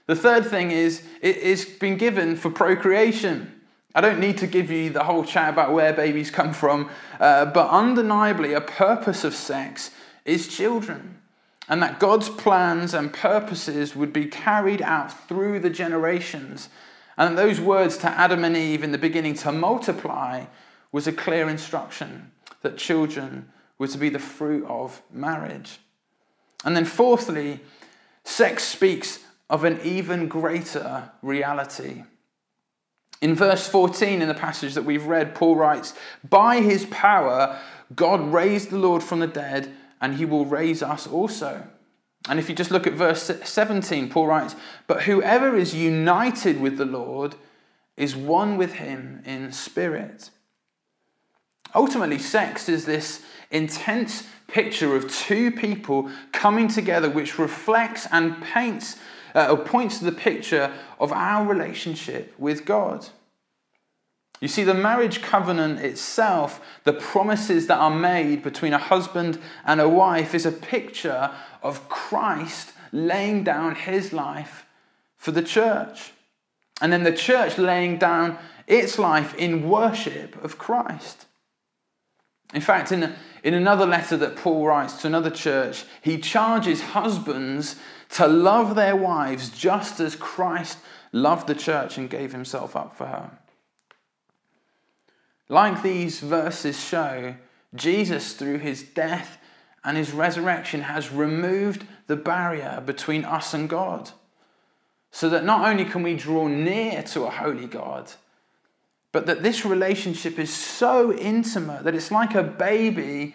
The 0.06 0.16
third 0.16 0.46
thing 0.46 0.72
is 0.72 1.02
it 1.20 1.36
is 1.36 1.64
been 1.64 1.96
given 1.96 2.36
for 2.36 2.50
procreation. 2.50 3.60
I 3.94 4.00
don't 4.00 4.18
need 4.18 4.38
to 4.38 4.46
give 4.46 4.70
you 4.70 4.90
the 4.90 5.04
whole 5.04 5.24
chat 5.24 5.50
about 5.50 5.72
where 5.72 5.92
babies 5.92 6.30
come 6.30 6.52
from, 6.52 6.90
uh, 7.20 7.46
but 7.46 7.68
undeniably, 7.68 8.54
a 8.54 8.60
purpose 8.60 9.24
of 9.24 9.34
sex 9.34 9.90
is 10.24 10.48
children 10.48 11.19
and 11.70 11.80
that 11.80 12.00
God's 12.00 12.28
plans 12.28 12.92
and 12.92 13.12
purposes 13.12 13.94
would 13.94 14.12
be 14.12 14.26
carried 14.26 14.82
out 14.82 15.28
through 15.28 15.60
the 15.60 15.70
generations. 15.70 16.68
And 17.16 17.38
those 17.38 17.60
words 17.60 17.96
to 17.98 18.08
Adam 18.08 18.44
and 18.44 18.56
Eve 18.56 18.82
in 18.82 18.90
the 18.90 18.98
beginning 18.98 19.34
to 19.34 19.52
multiply 19.52 20.46
was 20.90 21.06
a 21.06 21.12
clear 21.12 21.48
instruction 21.48 22.32
that 22.62 22.76
children 22.76 23.52
were 23.78 23.86
to 23.86 23.98
be 23.98 24.08
the 24.08 24.18
fruit 24.18 24.66
of 24.66 25.00
marriage. 25.12 25.78
And 26.64 26.74
then, 26.74 26.84
fourthly, 26.84 27.60
sex 28.24 28.64
speaks 28.64 29.20
of 29.48 29.62
an 29.62 29.80
even 29.84 30.26
greater 30.26 31.12
reality. 31.22 32.02
In 33.22 33.36
verse 33.36 33.68
14 33.68 34.20
in 34.20 34.26
the 34.28 34.34
passage 34.34 34.74
that 34.74 34.84
we've 34.84 35.06
read, 35.06 35.36
Paul 35.36 35.54
writes, 35.54 35.94
By 36.28 36.62
his 36.62 36.84
power, 36.86 37.60
God 37.94 38.32
raised 38.32 38.70
the 38.70 38.78
Lord 38.78 39.04
from 39.04 39.20
the 39.20 39.28
dead 39.28 39.72
and 40.00 40.14
he 40.14 40.24
will 40.24 40.46
raise 40.46 40.82
us 40.82 41.06
also. 41.06 41.66
And 42.28 42.38
if 42.38 42.48
you 42.48 42.54
just 42.54 42.70
look 42.70 42.86
at 42.86 42.92
verse 42.92 43.30
17, 43.42 44.10
Paul 44.10 44.26
writes, 44.26 44.54
But 44.86 45.02
whoever 45.02 45.56
is 45.56 45.74
united 45.74 46.60
with 46.60 46.76
the 46.76 46.84
Lord 46.84 47.34
is 47.96 48.14
one 48.14 48.56
with 48.56 48.74
him 48.74 49.22
in 49.24 49.52
spirit. 49.52 50.30
Ultimately, 51.74 52.18
sex 52.18 52.68
is 52.68 52.84
this 52.84 53.22
intense 53.50 54.26
picture 54.48 54.96
of 54.96 55.10
two 55.10 55.50
people 55.50 56.10
coming 56.32 56.68
together, 56.68 57.08
which 57.08 57.38
reflects 57.38 58.06
and 58.10 58.42
paints 58.42 58.96
uh, 59.34 59.48
or 59.50 59.56
points 59.56 59.98
to 59.98 60.04
the 60.04 60.12
picture 60.12 60.72
of 60.98 61.12
our 61.12 61.46
relationship 61.46 62.34
with 62.38 62.64
God. 62.64 63.06
You 64.40 64.48
see, 64.48 64.64
the 64.64 64.74
marriage 64.74 65.20
covenant 65.20 65.80
itself, 65.80 66.60
the 66.84 66.94
promises 66.94 67.66
that 67.66 67.78
are 67.78 67.90
made 67.94 68.42
between 68.42 68.72
a 68.72 68.78
husband 68.78 69.38
and 69.66 69.80
a 69.80 69.88
wife, 69.88 70.34
is 70.34 70.46
a 70.46 70.52
picture 70.52 71.30
of 71.62 71.88
Christ 71.90 72.72
laying 72.90 73.44
down 73.44 73.74
his 73.74 74.12
life 74.12 74.64
for 75.16 75.30
the 75.30 75.42
church. 75.42 76.12
And 76.80 76.90
then 76.90 77.02
the 77.02 77.12
church 77.12 77.58
laying 77.58 77.98
down 77.98 78.38
its 78.66 78.98
life 78.98 79.34
in 79.34 79.68
worship 79.68 80.42
of 80.42 80.56
Christ. 80.56 81.26
In 82.54 82.62
fact, 82.62 82.90
in, 82.90 83.14
in 83.44 83.52
another 83.52 83.86
letter 83.86 84.16
that 84.16 84.36
Paul 84.36 84.66
writes 84.66 85.02
to 85.02 85.06
another 85.06 85.30
church, 85.30 85.84
he 86.00 86.18
charges 86.18 86.80
husbands 86.80 87.76
to 88.12 88.26
love 88.26 88.74
their 88.74 88.96
wives 88.96 89.50
just 89.50 90.00
as 90.00 90.16
Christ 90.16 90.78
loved 91.12 91.46
the 91.46 91.54
church 91.54 91.98
and 91.98 92.08
gave 92.08 92.32
himself 92.32 92.74
up 92.74 92.96
for 92.96 93.06
her. 93.06 93.30
Like 95.50 95.82
these 95.82 96.20
verses 96.20 96.80
show, 96.80 97.34
Jesus, 97.74 98.34
through 98.34 98.58
his 98.58 98.84
death 98.84 99.36
and 99.84 99.96
his 99.96 100.12
resurrection, 100.12 100.82
has 100.82 101.10
removed 101.10 101.84
the 102.06 102.14
barrier 102.14 102.80
between 102.86 103.24
us 103.24 103.52
and 103.52 103.68
God. 103.68 104.12
So 105.10 105.28
that 105.28 105.44
not 105.44 105.68
only 105.68 105.84
can 105.84 106.04
we 106.04 106.14
draw 106.14 106.46
near 106.46 107.02
to 107.02 107.24
a 107.24 107.30
holy 107.30 107.66
God, 107.66 108.12
but 109.10 109.26
that 109.26 109.42
this 109.42 109.66
relationship 109.66 110.38
is 110.38 110.54
so 110.54 111.12
intimate 111.12 111.82
that 111.82 111.96
it's 111.96 112.12
like 112.12 112.36
a 112.36 112.44
baby 112.44 113.34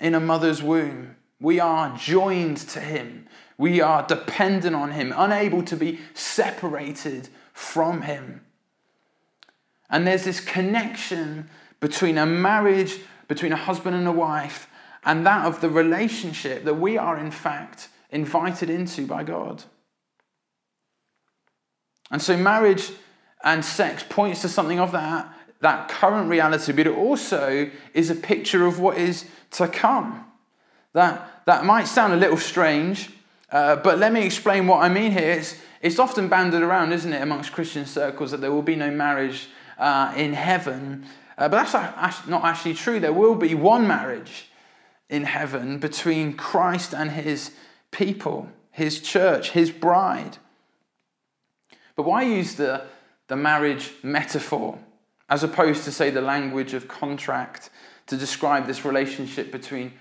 in 0.00 0.16
a 0.16 0.20
mother's 0.20 0.60
womb. 0.60 1.14
We 1.38 1.60
are 1.60 1.96
joined 1.96 2.56
to 2.56 2.80
him. 2.80 3.28
We 3.56 3.80
are 3.80 4.04
dependent 4.04 4.74
on 4.74 4.90
him, 4.90 5.14
unable 5.16 5.62
to 5.64 5.76
be 5.76 6.00
separated 6.14 7.28
from 7.52 8.02
him. 8.02 8.40
And 9.94 10.04
there's 10.04 10.24
this 10.24 10.40
connection 10.40 11.48
between 11.78 12.18
a 12.18 12.26
marriage, 12.26 12.98
between 13.28 13.52
a 13.52 13.56
husband 13.56 13.94
and 13.94 14.08
a 14.08 14.12
wife, 14.12 14.66
and 15.04 15.24
that 15.24 15.46
of 15.46 15.60
the 15.60 15.68
relationship 15.68 16.64
that 16.64 16.74
we 16.74 16.98
are, 16.98 17.16
in 17.16 17.30
fact, 17.30 17.90
invited 18.10 18.68
into 18.68 19.06
by 19.06 19.22
God. 19.22 19.62
And 22.10 22.20
so, 22.20 22.36
marriage 22.36 22.90
and 23.44 23.64
sex 23.64 24.04
points 24.08 24.40
to 24.42 24.48
something 24.48 24.80
of 24.80 24.90
that, 24.90 25.32
that 25.60 25.88
current 25.88 26.28
reality, 26.28 26.72
but 26.72 26.88
it 26.88 26.96
also 26.96 27.70
is 27.92 28.10
a 28.10 28.16
picture 28.16 28.66
of 28.66 28.80
what 28.80 28.98
is 28.98 29.26
to 29.52 29.68
come. 29.68 30.24
That, 30.94 31.44
that 31.46 31.64
might 31.64 31.84
sound 31.84 32.14
a 32.14 32.16
little 32.16 32.36
strange, 32.36 33.10
uh, 33.52 33.76
but 33.76 34.00
let 34.00 34.12
me 34.12 34.26
explain 34.26 34.66
what 34.66 34.82
I 34.82 34.88
mean 34.88 35.12
here. 35.12 35.30
It's, 35.30 35.56
it's 35.80 36.00
often 36.00 36.28
banded 36.28 36.62
around, 36.62 36.92
isn't 36.92 37.12
it, 37.12 37.22
amongst 37.22 37.52
Christian 37.52 37.86
circles 37.86 38.32
that 38.32 38.40
there 38.40 38.50
will 38.50 38.60
be 38.60 38.74
no 38.74 38.90
marriage 38.90 39.50
uh, 39.78 40.12
in 40.16 40.32
heaven. 40.34 41.06
Uh, 41.36 41.48
but 41.48 41.66
that's 41.70 42.26
not 42.26 42.44
actually 42.44 42.74
true. 42.74 43.00
There 43.00 43.12
will 43.12 43.34
be 43.34 43.54
one 43.54 43.86
marriage 43.86 44.48
in 45.08 45.24
heaven 45.24 45.78
between 45.78 46.34
Christ 46.34 46.94
and 46.94 47.10
his 47.10 47.52
people, 47.90 48.48
his 48.70 49.00
church, 49.00 49.50
his 49.50 49.70
bride. 49.70 50.38
But 51.96 52.04
why 52.04 52.22
use 52.22 52.54
the, 52.54 52.84
the 53.28 53.36
marriage 53.36 53.92
metaphor 54.02 54.78
as 55.28 55.42
opposed 55.42 55.84
to, 55.84 55.92
say, 55.92 56.10
the 56.10 56.20
language 56.20 56.74
of 56.74 56.88
contract 56.88 57.70
to 58.06 58.16
describe 58.16 58.66
this 58.66 58.84
relationship 58.84 59.50
between 59.50 59.92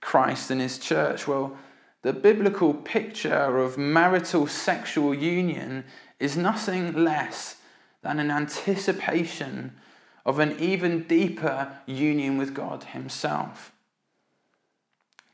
Christ 0.00 0.50
and 0.50 0.60
his 0.60 0.78
church? 0.78 1.26
Well, 1.26 1.56
the 2.02 2.12
biblical 2.12 2.72
picture 2.72 3.58
of 3.58 3.76
marital 3.76 4.46
sexual 4.46 5.14
union 5.14 5.84
is 6.18 6.36
nothing 6.36 7.04
less 7.04 7.56
than 8.02 8.18
an 8.18 8.30
anticipation 8.30 9.72
of 10.24 10.38
an 10.38 10.58
even 10.58 11.02
deeper 11.04 11.72
union 11.86 12.38
with 12.38 12.54
God 12.54 12.84
Himself. 12.84 13.72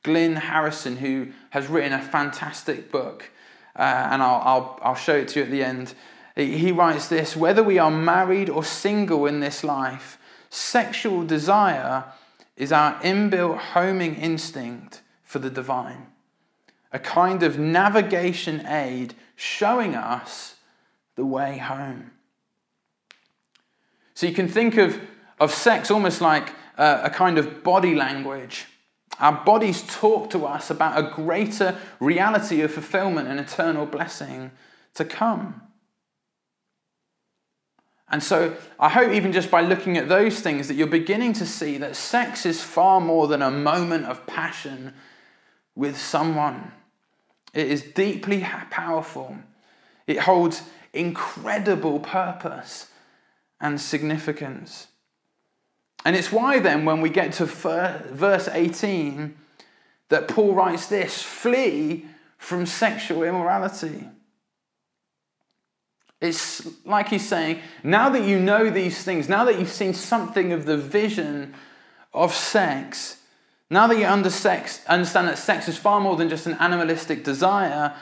Glynn 0.02 0.36
Harrison, 0.36 0.98
who 0.98 1.28
has 1.50 1.66
written 1.66 1.92
a 1.92 2.00
fantastic 2.00 2.92
book, 2.92 3.30
uh, 3.74 4.08
and 4.10 4.22
I'll, 4.22 4.40
I'll, 4.44 4.78
I'll 4.82 4.94
show 4.94 5.16
it 5.16 5.28
to 5.28 5.40
you 5.40 5.44
at 5.44 5.50
the 5.50 5.64
end, 5.64 5.94
he 6.36 6.70
writes 6.70 7.08
this 7.08 7.34
Whether 7.34 7.62
we 7.62 7.78
are 7.78 7.90
married 7.90 8.50
or 8.50 8.62
single 8.62 9.26
in 9.26 9.40
this 9.40 9.64
life, 9.64 10.18
sexual 10.50 11.24
desire 11.24 12.04
is 12.56 12.72
our 12.72 12.94
inbuilt 13.00 13.58
homing 13.58 14.16
instinct 14.16 15.02
for 15.24 15.38
the 15.38 15.50
divine, 15.50 16.06
a 16.92 16.98
kind 16.98 17.42
of 17.42 17.58
navigation 17.58 18.66
aid 18.66 19.14
showing 19.34 19.94
us 19.94 20.56
the 21.16 21.26
way 21.26 21.58
home. 21.58 22.12
So 24.16 24.26
you 24.26 24.32
can 24.32 24.48
think 24.48 24.78
of, 24.78 24.98
of 25.38 25.52
sex 25.52 25.90
almost 25.90 26.22
like 26.22 26.48
a, 26.78 27.02
a 27.04 27.10
kind 27.10 27.36
of 27.36 27.62
body 27.62 27.94
language. 27.94 28.64
Our 29.20 29.44
bodies 29.44 29.84
talk 29.86 30.30
to 30.30 30.46
us 30.46 30.70
about 30.70 30.98
a 30.98 31.10
greater 31.14 31.76
reality 32.00 32.62
of 32.62 32.72
fulfillment 32.72 33.28
and 33.28 33.38
eternal 33.38 33.84
blessing 33.84 34.52
to 34.94 35.04
come. 35.04 35.60
And 38.08 38.22
so 38.22 38.56
I 38.80 38.88
hope, 38.88 39.12
even 39.12 39.32
just 39.32 39.50
by 39.50 39.60
looking 39.60 39.98
at 39.98 40.08
those 40.08 40.40
things, 40.40 40.68
that 40.68 40.74
you're 40.74 40.86
beginning 40.86 41.34
to 41.34 41.44
see 41.44 41.76
that 41.76 41.94
sex 41.94 42.46
is 42.46 42.62
far 42.62 43.02
more 43.02 43.26
than 43.26 43.42
a 43.42 43.50
moment 43.50 44.06
of 44.06 44.26
passion 44.26 44.94
with 45.74 45.98
someone. 45.98 46.72
It 47.52 47.66
is 47.66 47.82
deeply 47.82 48.40
powerful, 48.70 49.36
it 50.06 50.20
holds 50.20 50.62
incredible 50.94 52.00
purpose 52.00 52.86
and 53.60 53.80
significance. 53.80 54.88
And 56.04 56.14
it's 56.14 56.30
why, 56.30 56.58
then, 56.60 56.84
when 56.84 57.00
we 57.00 57.10
get 57.10 57.32
to 57.34 57.46
verse 57.46 58.48
18, 58.48 59.34
that 60.08 60.28
Paul 60.28 60.54
writes 60.54 60.86
this 60.86 61.22
flee 61.22 62.06
from 62.38 62.66
sexual 62.66 63.22
immorality. 63.24 64.08
It's 66.20 66.66
like 66.84 67.08
he's 67.08 67.28
saying, 67.28 67.60
now 67.82 68.08
that 68.10 68.22
you 68.22 68.38
know 68.38 68.70
these 68.70 69.02
things, 69.02 69.28
now 69.28 69.44
that 69.44 69.58
you've 69.58 69.68
seen 69.68 69.94
something 69.94 70.52
of 70.52 70.64
the 70.64 70.76
vision 70.76 71.54
of 72.14 72.32
sex, 72.32 73.20
now 73.68 73.86
that 73.86 73.98
you 73.98 74.04
understand 74.04 75.28
that 75.28 75.38
sex 75.38 75.68
is 75.68 75.76
far 75.76 76.00
more 76.00 76.16
than 76.16 76.28
just 76.28 76.46
an 76.46 76.56
animalistic 76.60 77.24
desire, 77.24 77.94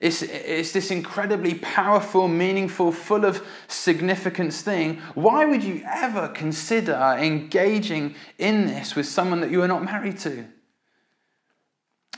it's, 0.00 0.22
it's 0.22 0.72
this 0.72 0.90
incredibly 0.90 1.54
powerful, 1.54 2.28
meaningful, 2.28 2.92
full 2.92 3.24
of 3.24 3.44
significance 3.68 4.60
thing. 4.60 4.98
Why 5.14 5.44
would 5.44 5.62
you 5.62 5.82
ever 5.86 6.28
consider 6.28 7.16
engaging 7.18 8.14
in 8.38 8.66
this 8.66 8.94
with 8.94 9.06
someone 9.06 9.40
that 9.40 9.50
you 9.50 9.62
are 9.62 9.68
not 9.68 9.84
married 9.84 10.18
to? 10.18 10.46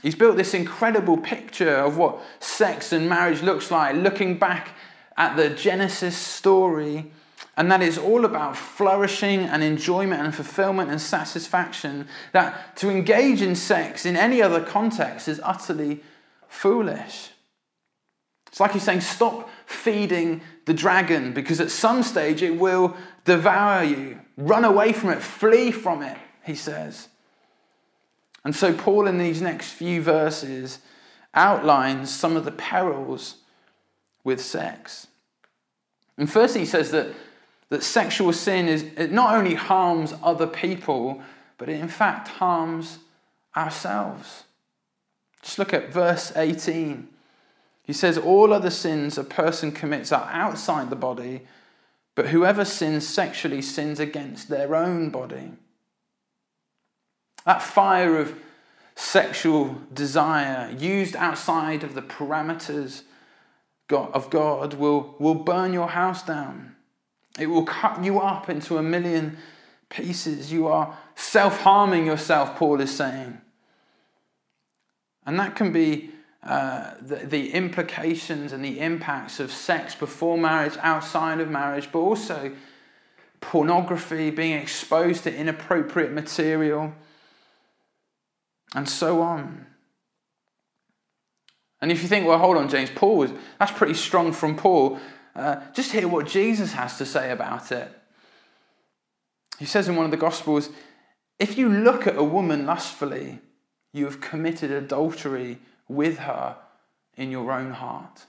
He's 0.03 0.15
built 0.15 0.37
this 0.37 0.55
incredible 0.55 1.17
picture 1.17 1.77
of 1.77 1.97
what 1.97 2.21
sex 2.41 2.93
and 2.93 3.09
marriage 3.09 3.43
looks 3.43 3.71
like, 3.71 3.97
looking 3.97 4.39
back 4.39 4.71
at 5.17 5.37
the 5.37 5.51
Genesis 5.51 6.17
story, 6.17 7.11
and 7.57 7.73
that 7.73 7.83
is 7.83 7.97
all 7.97 8.25
about 8.25 8.57
flourishing 8.57 9.41
and 9.41 9.63
enjoyment 9.63 10.23
and 10.23 10.35
fulfillment 10.35 10.91
and 10.91 11.01
satisfaction. 11.01 12.07
That 12.33 12.77
to 12.77 12.91
engage 12.91 13.41
in 13.41 13.57
sex 13.57 14.05
in 14.05 14.17
any 14.17 14.43
other 14.43 14.63
context 14.63 15.29
is 15.29 15.41
utterly 15.43 16.03
foolish. 16.49 17.31
It's 18.57 18.61
like 18.63 18.73
he's 18.73 18.85
saying, 18.85 19.03
stop 19.03 19.51
feeding 19.67 20.41
the 20.65 20.73
dragon 20.73 21.35
because 21.35 21.61
at 21.61 21.71
some 21.71 22.03
stage 22.03 22.41
it 22.41 22.59
will 22.59 22.97
devour 23.27 23.85
you. 23.85 24.19
Run 24.39 24.65
away 24.65 24.95
from 24.95 25.11
it, 25.11 25.21
flee 25.21 25.71
from 25.71 26.01
it, 26.01 26.17
he 26.43 26.55
says. 26.55 27.09
And 28.47 28.57
so, 28.57 28.73
Paul, 28.73 29.09
in 29.09 29.19
these 29.19 29.43
next 29.43 29.73
few 29.73 30.01
verses, 30.01 30.79
outlines 31.35 32.09
some 32.11 32.35
of 32.35 32.47
the 32.47 32.51
perils 32.51 33.35
with 34.25 34.41
sex. 34.41 35.09
And 36.17 36.33
firstly, 36.33 36.63
he 36.63 36.67
says 36.67 36.93
that, 36.93 37.09
that 37.69 37.83
sexual 37.83 38.33
sin 38.33 38.69
is, 38.69 38.85
it 38.97 39.13
not 39.13 39.35
only 39.35 39.53
harms 39.53 40.15
other 40.23 40.47
people, 40.47 41.21
but 41.59 41.69
it 41.69 41.79
in 41.79 41.89
fact 41.89 42.29
harms 42.29 43.01
ourselves. 43.55 44.45
Just 45.43 45.59
look 45.59 45.75
at 45.75 45.93
verse 45.93 46.33
18. 46.35 47.09
He 47.87 47.93
says, 47.93 48.19
All 48.19 48.53
other 48.53 48.71
sins 48.71 49.17
a 49.17 49.25
person 49.25 49.71
commits 49.71 50.11
are 50.11 50.29
outside 50.33 50.91
the 50.91 50.97
body, 50.97 51.43
but 52.17 52.29
whoever 52.29 52.65
sins 52.65 53.07
sexually 53.07 53.63
sins 53.63 54.01
against 54.01 54.49
their 54.49 54.75
own 54.75 55.11
body. 55.11 55.53
That 57.45 57.63
fire 57.63 58.19
of 58.19 58.37
sexual 58.97 59.77
desire 59.93 60.75
used 60.77 61.15
outside 61.15 61.85
of 61.85 61.95
the 61.95 62.03
parameters 62.03 63.03
of 63.89 64.31
God 64.31 64.75
will, 64.75 65.15
will 65.21 65.35
burn 65.35 65.73
your 65.73 65.89
house 65.89 66.25
down. 66.25 66.75
It 67.39 67.47
will 67.47 67.65
cut 67.65 68.03
you 68.03 68.19
up 68.19 68.49
into 68.49 68.79
a 68.79 68.83
million 68.83 69.37
pieces. 69.91 70.53
You 70.53 70.67
are 70.67 70.97
self 71.15 71.61
harming 71.61 72.07
yourself, 72.07 72.57
Paul 72.57 72.81
is 72.81 72.97
saying. 72.97 73.41
And 75.25 75.39
that 75.39 75.55
can 75.55 75.73
be 75.73 76.11
uh, 76.43 76.93
the, 77.01 77.17
the 77.17 77.53
implications 77.53 78.53
and 78.53 78.65
the 78.65 78.79
impacts 78.81 79.41
of 79.41 79.51
sex 79.51 79.95
before 79.95 80.39
marriage, 80.39 80.77
outside 80.81 81.41
of 81.41 81.49
marriage, 81.49 81.89
but 81.91 81.99
also 81.99 82.53
pornography, 83.41 84.31
being 84.31 84.53
exposed 84.53 85.25
to 85.25 85.35
inappropriate 85.35 86.13
material, 86.13 86.93
and 88.75 88.89
so 88.89 89.23
on. 89.23 89.67
And 91.81 91.93
if 91.93 92.03
you 92.03 92.09
think, 92.09 92.27
well, 92.27 92.39
hold 92.39 92.57
on, 92.57 92.69
James, 92.69 92.91
Paul 92.95 93.19
was, 93.19 93.33
that's 93.59 93.73
pretty 93.73 93.95
strong 93.95 94.33
from 94.33 94.57
Paul, 94.57 94.99
uh, 95.35 95.61
just 95.75 95.93
hear 95.93 96.09
what 96.09 96.27
Jesus 96.27 96.73
has 96.73 96.97
to 96.99 97.07
say 97.07 97.31
about 97.31 97.71
it. 97.71 97.91
He 99.59 99.67
says 99.67 99.89
in 99.89 99.97
one 99.97 100.05
of 100.05 100.11
the 100.11 100.17
Gospels, 100.17 100.71
If 101.39 101.59
you 101.59 101.69
look 101.69 102.07
at 102.07 102.17
a 102.17 102.25
woman 102.25 102.67
lustfully, 102.67 103.41
you 103.93 104.05
have 104.05 104.21
committed 104.21 104.71
adultery 104.71 105.59
with 105.89 106.19
her 106.19 106.57
in 107.17 107.31
your 107.31 107.53
own 107.53 107.73
heart. 107.73 108.27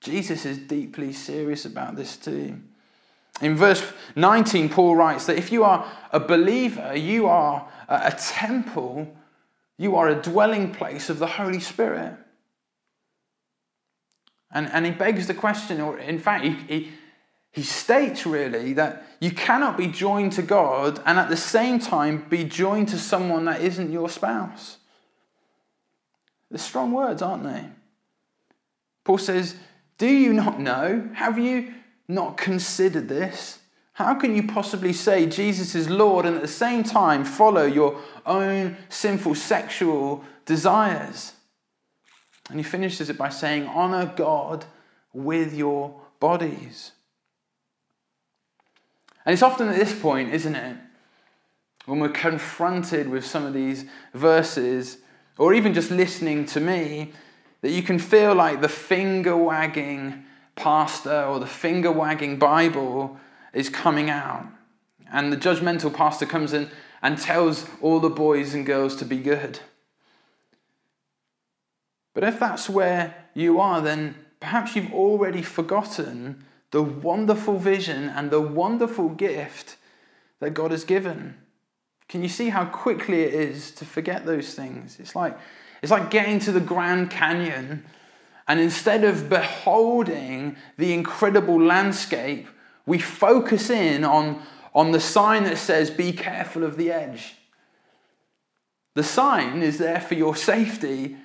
Jesus 0.00 0.44
is 0.44 0.58
deeply 0.58 1.12
serious 1.12 1.64
about 1.64 1.96
this 1.96 2.16
too. 2.16 2.60
In 3.40 3.56
verse 3.56 3.92
19, 4.14 4.68
Paul 4.70 4.96
writes 4.96 5.26
that 5.26 5.36
if 5.36 5.52
you 5.52 5.64
are 5.64 5.86
a 6.12 6.20
believer, 6.20 6.96
you 6.96 7.26
are 7.26 7.68
a 7.88 8.14
temple, 8.18 9.14
you 9.76 9.96
are 9.96 10.08
a 10.08 10.14
dwelling 10.14 10.72
place 10.72 11.10
of 11.10 11.18
the 11.18 11.26
Holy 11.26 11.60
Spirit. 11.60 12.14
And, 14.52 14.70
and 14.72 14.86
he 14.86 14.92
begs 14.92 15.26
the 15.26 15.34
question, 15.34 15.80
or 15.80 15.98
in 15.98 16.18
fact, 16.18 16.44
he, 16.44 16.50
he, 16.50 16.92
he 17.52 17.62
states 17.62 18.24
really 18.24 18.72
that 18.74 19.04
you 19.20 19.30
cannot 19.30 19.76
be 19.76 19.86
joined 19.86 20.32
to 20.32 20.42
God 20.42 21.02
and 21.04 21.18
at 21.18 21.28
the 21.28 21.36
same 21.36 21.78
time 21.78 22.26
be 22.30 22.44
joined 22.44 22.88
to 22.88 22.98
someone 22.98 23.44
that 23.46 23.60
isn't 23.60 23.92
your 23.92 24.08
spouse. 24.08 24.78
They're 26.56 26.64
strong 26.64 26.92
words, 26.92 27.20
aren't 27.20 27.42
they? 27.42 27.66
Paul 29.04 29.18
says, 29.18 29.56
Do 29.98 30.06
you 30.06 30.32
not 30.32 30.58
know? 30.58 31.06
Have 31.12 31.38
you 31.38 31.74
not 32.08 32.38
considered 32.38 33.10
this? 33.10 33.58
How 33.92 34.14
can 34.14 34.34
you 34.34 34.44
possibly 34.44 34.94
say 34.94 35.26
Jesus 35.26 35.74
is 35.74 35.90
Lord 35.90 36.24
and 36.24 36.34
at 36.34 36.40
the 36.40 36.48
same 36.48 36.82
time 36.82 37.26
follow 37.26 37.66
your 37.66 38.00
own 38.24 38.78
sinful 38.88 39.34
sexual 39.34 40.24
desires? 40.46 41.34
And 42.48 42.58
he 42.58 42.62
finishes 42.62 43.10
it 43.10 43.18
by 43.18 43.28
saying, 43.28 43.66
Honor 43.66 44.10
God 44.16 44.64
with 45.12 45.52
your 45.52 45.94
bodies. 46.20 46.92
And 49.26 49.34
it's 49.34 49.42
often 49.42 49.68
at 49.68 49.76
this 49.76 50.00
point, 50.00 50.32
isn't 50.32 50.54
it, 50.54 50.78
when 51.84 52.00
we're 52.00 52.08
confronted 52.08 53.10
with 53.10 53.26
some 53.26 53.44
of 53.44 53.52
these 53.52 53.84
verses, 54.14 54.96
or 55.38 55.54
even 55.54 55.74
just 55.74 55.90
listening 55.90 56.46
to 56.46 56.60
me, 56.60 57.12
that 57.62 57.70
you 57.70 57.82
can 57.82 57.98
feel 57.98 58.34
like 58.34 58.60
the 58.60 58.68
finger 58.68 59.36
wagging 59.36 60.24
pastor 60.54 61.24
or 61.24 61.38
the 61.38 61.46
finger 61.46 61.92
wagging 61.92 62.38
Bible 62.38 63.18
is 63.52 63.68
coming 63.68 64.10
out. 64.10 64.46
And 65.12 65.32
the 65.32 65.36
judgmental 65.36 65.92
pastor 65.92 66.26
comes 66.26 66.52
in 66.52 66.70
and 67.02 67.18
tells 67.18 67.66
all 67.80 68.00
the 68.00 68.10
boys 68.10 68.54
and 68.54 68.66
girls 68.66 68.96
to 68.96 69.04
be 69.04 69.18
good. 69.18 69.60
But 72.14 72.24
if 72.24 72.40
that's 72.40 72.68
where 72.68 73.26
you 73.34 73.60
are, 73.60 73.80
then 73.80 74.16
perhaps 74.40 74.74
you've 74.74 74.92
already 74.92 75.42
forgotten 75.42 76.44
the 76.70 76.82
wonderful 76.82 77.58
vision 77.58 78.08
and 78.08 78.30
the 78.30 78.40
wonderful 78.40 79.10
gift 79.10 79.76
that 80.40 80.54
God 80.54 80.70
has 80.70 80.84
given. 80.84 81.36
Can 82.08 82.22
you 82.22 82.28
see 82.28 82.48
how 82.48 82.64
quickly 82.64 83.22
it 83.22 83.34
is 83.34 83.70
to 83.72 83.84
forget 83.84 84.24
those 84.24 84.54
things? 84.54 84.98
It's 85.00 85.16
like, 85.16 85.36
it's 85.82 85.90
like 85.90 86.10
getting 86.10 86.38
to 86.40 86.52
the 86.52 86.60
Grand 86.60 87.10
Canyon 87.10 87.84
and 88.48 88.60
instead 88.60 89.04
of 89.04 89.28
beholding 89.28 90.56
the 90.76 90.92
incredible 90.92 91.60
landscape, 91.60 92.46
we 92.86 92.98
focus 92.98 93.70
in 93.70 94.04
on, 94.04 94.42
on 94.74 94.92
the 94.92 95.00
sign 95.00 95.44
that 95.44 95.58
says, 95.58 95.90
Be 95.90 96.12
careful 96.12 96.62
of 96.62 96.76
the 96.76 96.92
edge. 96.92 97.34
The 98.94 99.02
sign 99.02 99.62
is 99.62 99.78
there 99.78 100.00
for 100.00 100.14
your 100.14 100.36
safety, 100.36 101.16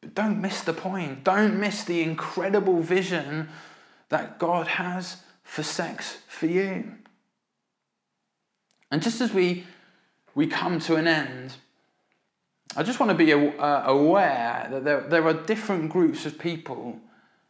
but 0.00 0.14
don't 0.14 0.40
miss 0.40 0.62
the 0.62 0.72
point. 0.72 1.24
Don't 1.24 1.58
miss 1.58 1.84
the 1.84 2.02
incredible 2.02 2.80
vision 2.80 3.48
that 4.08 4.38
God 4.38 4.66
has 4.66 5.18
for 5.44 5.62
sex 5.62 6.18
for 6.26 6.46
you. 6.46 6.92
And 8.90 9.02
just 9.02 9.20
as 9.20 9.32
we, 9.32 9.64
we 10.34 10.46
come 10.46 10.80
to 10.80 10.96
an 10.96 11.06
end, 11.06 11.54
I 12.76 12.82
just 12.82 12.98
want 12.98 13.10
to 13.10 13.16
be 13.16 13.32
uh, 13.32 13.82
aware 13.86 14.68
that 14.70 15.10
there, 15.10 15.26
are 15.26 15.34
different 15.34 15.90
groups 15.90 16.26
of 16.26 16.38
people 16.38 16.98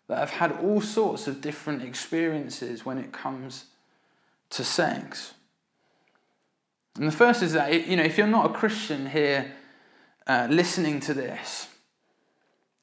that 0.09 0.19
have 0.19 0.31
had 0.31 0.53
all 0.53 0.81
sorts 0.81 1.27
of 1.27 1.41
different 1.41 1.83
experiences 1.83 2.85
when 2.85 2.99
it 2.99 3.13
comes 3.13 3.65
to 4.51 4.65
sex. 4.65 5.33
And 6.97 7.09
the 7.09 7.13
first 7.13 7.43
is 7.43 7.55
that, 7.55 7.87
you 7.87 7.97
know, 7.97 8.03
if 8.03 8.19
you're 8.19 8.27
not 8.27 8.51
a 8.51 8.55
Christian 8.55 9.07
here 9.07 9.53
uh, 10.27 10.47
listening 10.51 11.01
to 11.01 11.15
this, 11.15 11.69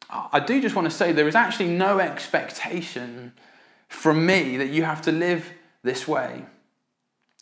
I 0.09 0.39
do 0.39 0.61
just 0.61 0.75
want 0.75 0.89
to 0.89 0.95
say 0.95 1.13
there 1.13 1.27
is 1.27 1.35
actually 1.35 1.69
no 1.69 1.99
expectation 1.99 3.33
from 3.87 4.25
me 4.25 4.57
that 4.57 4.69
you 4.69 4.83
have 4.83 5.01
to 5.03 5.11
live 5.11 5.49
this 5.83 6.07
way. 6.07 6.43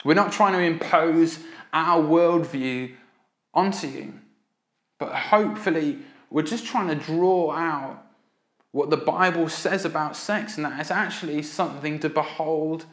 We're 0.03 0.13
not 0.13 0.31
trying 0.31 0.53
to 0.53 0.59
impose 0.59 1.39
our 1.73 2.01
worldview 2.01 2.95
onto 3.53 3.87
you, 3.87 4.13
but 4.97 5.13
hopefully, 5.13 5.99
we're 6.29 6.43
just 6.43 6.65
trying 6.65 6.87
to 6.87 6.95
draw 6.95 7.51
out 7.51 8.05
what 8.71 8.89
the 8.89 8.97
Bible 8.97 9.49
says 9.49 9.85
about 9.85 10.15
sex, 10.15 10.57
and 10.57 10.65
that 10.65 10.79
it's 10.79 10.91
actually 10.91 11.41
something 11.41 11.99
to 11.99 12.09
behold 12.09 12.85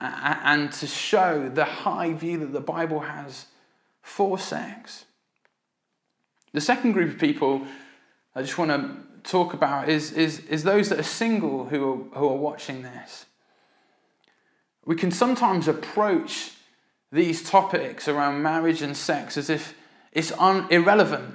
and 0.00 0.70
to 0.70 0.86
show 0.86 1.48
the 1.48 1.64
high 1.64 2.12
view 2.12 2.38
that 2.38 2.52
the 2.52 2.60
Bible 2.60 3.00
has 3.00 3.46
for 4.00 4.38
sex. 4.38 5.04
The 6.52 6.60
second 6.60 6.92
group 6.92 7.14
of 7.14 7.20
people 7.20 7.66
I 8.34 8.42
just 8.42 8.56
want 8.56 8.70
to 8.70 9.28
talk 9.28 9.52
about 9.52 9.88
is, 9.88 10.12
is, 10.12 10.40
is 10.46 10.62
those 10.62 10.88
that 10.90 11.00
are 11.00 11.04
single 11.04 11.64
who 11.66 11.92
are, 12.14 12.18
who 12.18 12.28
are 12.28 12.36
watching 12.36 12.82
this. 12.82 13.26
We 14.84 14.94
can 14.94 15.10
sometimes 15.10 15.66
approach 15.66 16.52
these 17.10 17.48
topics 17.48 18.08
around 18.08 18.42
marriage 18.42 18.82
and 18.82 18.96
sex 18.96 19.36
as 19.36 19.48
if 19.48 19.74
it's 20.12 20.32
un- 20.32 20.66
irrelevant 20.70 21.34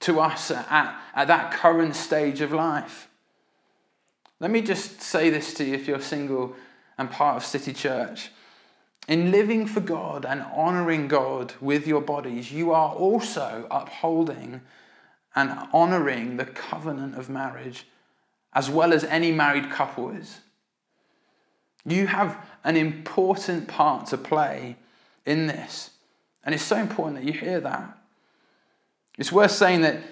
to 0.00 0.20
us 0.20 0.50
at, 0.50 1.00
at 1.14 1.28
that 1.28 1.52
current 1.52 1.96
stage 1.96 2.40
of 2.40 2.52
life. 2.52 3.08
Let 4.38 4.50
me 4.50 4.60
just 4.60 5.00
say 5.00 5.30
this 5.30 5.54
to 5.54 5.64
you 5.64 5.74
if 5.74 5.88
you're 5.88 6.00
single 6.00 6.54
and 6.98 7.10
part 7.10 7.36
of 7.36 7.44
City 7.44 7.72
Church. 7.72 8.30
In 9.08 9.30
living 9.30 9.66
for 9.66 9.80
God 9.80 10.26
and 10.26 10.42
honoring 10.54 11.08
God 11.08 11.54
with 11.60 11.86
your 11.86 12.00
bodies, 12.00 12.52
you 12.52 12.72
are 12.72 12.92
also 12.92 13.66
upholding 13.70 14.60
and 15.34 15.68
honoring 15.72 16.36
the 16.36 16.44
covenant 16.44 17.16
of 17.16 17.28
marriage 17.28 17.86
as 18.52 18.70
well 18.70 18.92
as 18.92 19.04
any 19.04 19.32
married 19.32 19.70
couple 19.70 20.10
is. 20.10 20.40
You 21.86 22.08
have 22.08 22.36
an 22.64 22.76
important 22.76 23.68
part 23.68 24.06
to 24.08 24.18
play 24.18 24.76
in 25.24 25.46
this. 25.46 25.90
And 26.44 26.54
it's 26.54 26.64
so 26.64 26.76
important 26.76 27.16
that 27.16 27.24
you 27.24 27.32
hear 27.32 27.60
that. 27.60 27.98
It's 29.18 29.32
worth 29.32 29.52
saying 29.52 29.80
that 29.82 30.02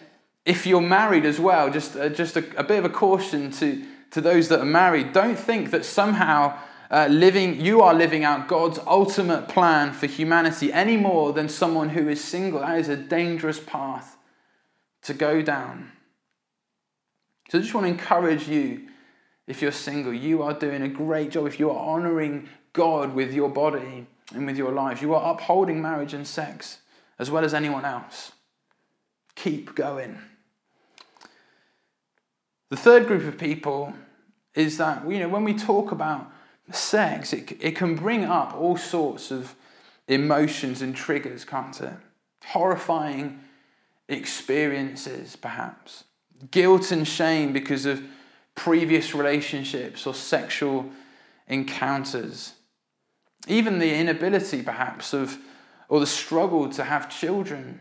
if 0.45 0.67
you're 0.67 0.81
married 0.81 1.25
as 1.25 1.41
well, 1.41 1.71
just, 1.71 1.97
uh, 1.97 2.09
just 2.09 2.37
a, 2.37 2.45
a, 2.59 2.65
bit 2.65 2.79
of 2.79 2.85
a 2.85 2.89
caution 2.89 3.51
to, 3.53 3.85
to 4.11 4.21
those 4.21 4.49
that 4.49 4.61
are 4.61 4.67
married, 4.67 5.13
don't 5.13 5.39
think 5.39 5.71
that 5.71 5.85
somehow 5.85 6.59
uh, 6.91 7.09
living, 7.11 7.61
you 7.61 7.83
are 7.83 7.95
living 7.95 8.25
out 8.25 8.47
God's 8.47 8.79
ultimate 8.87 9.49
plan 9.49 9.93
for 9.93 10.07
humanity 10.07 10.73
any 10.73 10.97
more 10.97 11.33
than 11.33 11.49
someone 11.49 11.91
who 11.91 12.09
is 12.09 12.23
single. 12.23 12.61
That 12.61 12.79
is 12.79 12.89
a 12.89 12.97
dangerous 12.97 13.59
path 13.59 14.17
to 15.03 15.15
go 15.15 15.43
down. 15.43 15.93
So 17.51 17.59
I 17.59 17.61
just 17.61 17.75
want 17.75 17.87
to 17.87 17.91
encourage 17.91 18.49
you 18.49 18.89
if 19.47 19.61
you're 19.61 19.73
single, 19.73 20.13
you 20.13 20.43
are 20.43 20.55
doing 20.55 20.83
a 20.83 20.89
great 20.89 21.31
job. 21.31 21.47
If 21.47 21.61
you 21.61 21.71
are 21.71 21.79
honoring 21.79 22.49
God 22.73 23.15
with 23.15 23.33
your 23.33 23.49
body 23.49 24.07
and 24.35 24.47
with 24.47 24.57
your 24.57 24.73
life, 24.73 25.03
you 25.03 25.15
are 25.15 25.35
upholding 25.35 25.83
marriage 25.83 26.15
and 26.15 26.27
sex 26.27 26.79
as 27.19 27.31
well 27.31 27.45
as 27.45 27.55
anyone 27.55 27.85
else. 27.85 28.33
Keep 29.35 29.75
going. 29.75 30.19
The 32.71 32.77
third 32.77 33.07
group 33.07 33.25
of 33.25 33.39
people 33.39 33.93
is 34.55 34.79
that, 34.79 35.09
you 35.09 35.19
know, 35.19 35.29
when 35.29 35.45
we 35.45 35.55
talk 35.55 35.93
about 35.93 36.31
sex, 36.73 37.33
it, 37.33 37.57
it 37.61 37.77
can 37.77 37.95
bring 37.95 38.25
up 38.25 38.55
all 38.55 38.77
sorts 38.77 39.31
of 39.31 39.55
emotions 40.09 40.81
and 40.81 40.95
triggers, 40.97 41.45
can't 41.45 41.79
it? 41.81 41.93
Horrifying 42.47 43.41
experiences, 44.09 45.37
perhaps. 45.37 46.05
Guilt 46.51 46.91
and 46.91 47.07
shame 47.07 47.53
because 47.53 47.87
of 47.87 48.03
previous 48.55 49.15
relationships 49.15 50.07
or 50.07 50.15
sexual 50.15 50.91
encounters. 51.49 52.55
Even 53.47 53.79
the 53.79 53.95
inability, 53.95 54.63
perhaps, 54.63 55.13
of 55.13 55.39
or 55.89 56.01
the 56.01 56.07
struggle 56.07 56.69
to 56.71 56.85
have 56.85 57.11
children. 57.11 57.81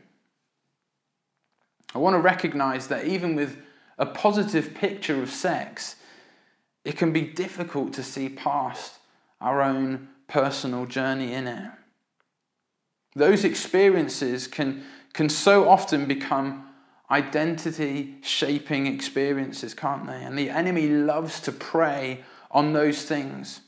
I 1.95 1.99
want 1.99 2.15
to 2.15 2.19
recognize 2.19 2.87
that 2.87 3.05
even 3.05 3.35
with 3.35 3.57
a 3.97 4.05
positive 4.05 4.73
picture 4.73 5.21
of 5.21 5.29
sex, 5.29 5.95
it 6.83 6.97
can 6.97 7.13
be 7.13 7.21
difficult 7.21 7.93
to 7.93 8.03
see 8.03 8.27
past 8.27 8.99
our 9.39 9.61
own 9.61 10.09
personal 10.27 10.85
journey 10.85 11.33
in 11.33 11.47
it. 11.47 11.71
Those 13.15 13.45
experiences 13.45 14.47
can 14.47 14.83
can 15.13 15.29
so 15.29 15.69
often 15.69 16.05
become 16.07 16.67
identity 17.13 18.15
shaping 18.23 18.87
experiences, 18.87 19.75
can't 19.75 20.07
they? 20.07 20.23
And 20.23 20.37
the 20.37 20.49
enemy 20.49 20.87
loves 20.89 21.39
to 21.41 21.51
prey 21.51 22.23
on 22.49 22.73
those 22.73 23.03
things. 23.03 23.61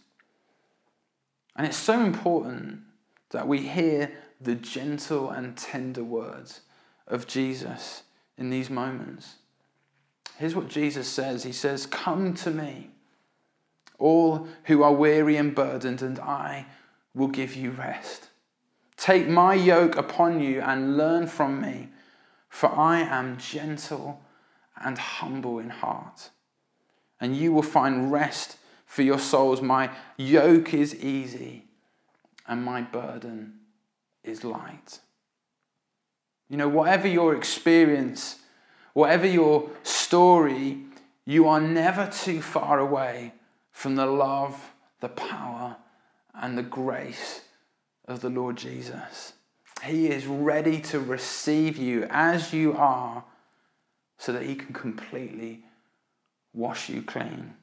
And 1.56 1.68
it's 1.68 1.78
so 1.78 2.02
important 2.02 2.80
that 3.30 3.48
we 3.48 3.60
hear 3.60 4.12
the 4.42 4.56
gentle 4.56 5.30
and 5.30 5.56
tender 5.56 6.04
words 6.04 6.62
of 7.08 7.28
Jesus 7.28 8.02
in 8.36 8.50
these 8.50 8.72
moments. 8.72 9.36
Here's 10.38 10.56
what 10.56 10.68
Jesus 10.68 11.08
says 11.08 11.44
He 11.44 11.52
says, 11.52 11.86
Come 11.86 12.34
to 12.36 12.50
me, 12.50 12.90
all 14.00 14.48
who 14.64 14.82
are 14.82 14.94
weary 14.94 15.38
and 15.38 15.54
burdened, 15.54 16.02
and 16.02 16.20
I 16.20 16.66
will 17.14 17.28
give 17.28 17.56
you 17.56 17.72
rest. 17.72 18.30
Take 18.98 19.28
my 19.28 19.54
yoke 19.54 19.98
upon 19.98 20.42
you 20.42 20.62
and 20.62 20.98
learn 20.98 21.28
from 21.28 21.62
me, 21.62 21.90
for 22.56 22.74
I 22.74 23.02
am 23.02 23.38
gentle 23.38 24.22
and 24.82 24.98
humble 24.98 25.60
in 25.60 25.70
heart, 25.70 26.30
and 27.20 27.36
you 27.36 27.52
will 27.52 27.62
find 27.62 28.14
rest 28.14 28.56
for 28.86 29.02
your 29.02 29.20
souls. 29.20 29.62
My 29.62 29.90
yoke 30.16 30.74
is 30.74 30.96
easy 30.96 31.66
and 32.48 32.64
my 32.64 32.80
burden 32.80 33.56
is 34.24 34.46
light. 34.46 35.02
You 36.48 36.56
know, 36.56 36.70
whatever 36.70 37.10
your 37.10 37.36
experience, 37.36 38.38
whatever 38.94 39.28
your 39.28 39.70
story, 39.84 40.78
you 41.26 41.50
are 41.50 41.60
never 41.60 42.10
too 42.10 42.42
far 42.42 42.80
away 42.80 43.34
from 43.74 43.98
the 43.98 44.06
love, 44.06 44.72
the 45.02 45.10
power, 45.10 45.76
and 46.34 46.58
the 46.58 46.64
grace 46.64 47.42
of 48.08 48.22
the 48.22 48.30
Lord 48.30 48.56
Jesus. 48.56 49.34
He 49.84 50.08
is 50.08 50.26
ready 50.26 50.80
to 50.82 51.00
receive 51.00 51.78
you 51.78 52.08
as 52.10 52.54
you 52.54 52.74
are 52.74 53.24
so 54.18 54.32
that 54.32 54.44
he 54.44 54.56
can 54.56 54.74
completely 54.74 55.64
wash 56.54 56.90
you 56.90 57.02
clean. 57.02 57.54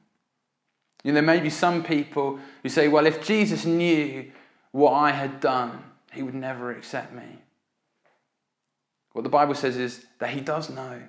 You 1.03 1.11
know, 1.11 1.15
there 1.15 1.23
may 1.23 1.39
be 1.39 1.49
some 1.49 1.83
people 1.83 2.39
who 2.61 2.69
say, 2.69 2.87
well, 2.87 3.05
if 3.05 3.25
Jesus 3.25 3.65
knew 3.65 4.31
what 4.71 4.93
I 4.93 5.11
had 5.11 5.39
done, 5.39 5.83
he 6.13 6.23
would 6.23 6.35
never 6.35 6.71
accept 6.71 7.13
me. 7.13 7.39
What 9.11 9.23
the 9.23 9.29
Bible 9.29 9.55
says 9.55 9.77
is 9.77 10.05
that 10.19 10.29
he 10.29 10.41
does 10.41 10.69
know, 10.69 11.01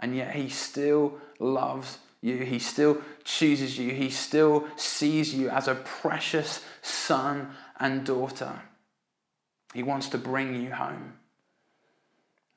and 0.00 0.16
yet 0.16 0.34
he 0.34 0.48
still 0.48 1.18
loves 1.38 1.98
you. 2.20 2.38
He 2.38 2.58
still 2.58 3.02
chooses 3.24 3.78
you. 3.78 3.92
He 3.92 4.10
still 4.10 4.66
sees 4.76 5.34
you 5.34 5.50
as 5.50 5.68
a 5.68 5.74
precious 5.74 6.64
son 6.82 7.50
and 7.78 8.04
daughter. 8.06 8.62
He 9.72 9.82
wants 9.82 10.08
to 10.10 10.18
bring 10.18 10.62
you 10.62 10.72
home. 10.72 11.14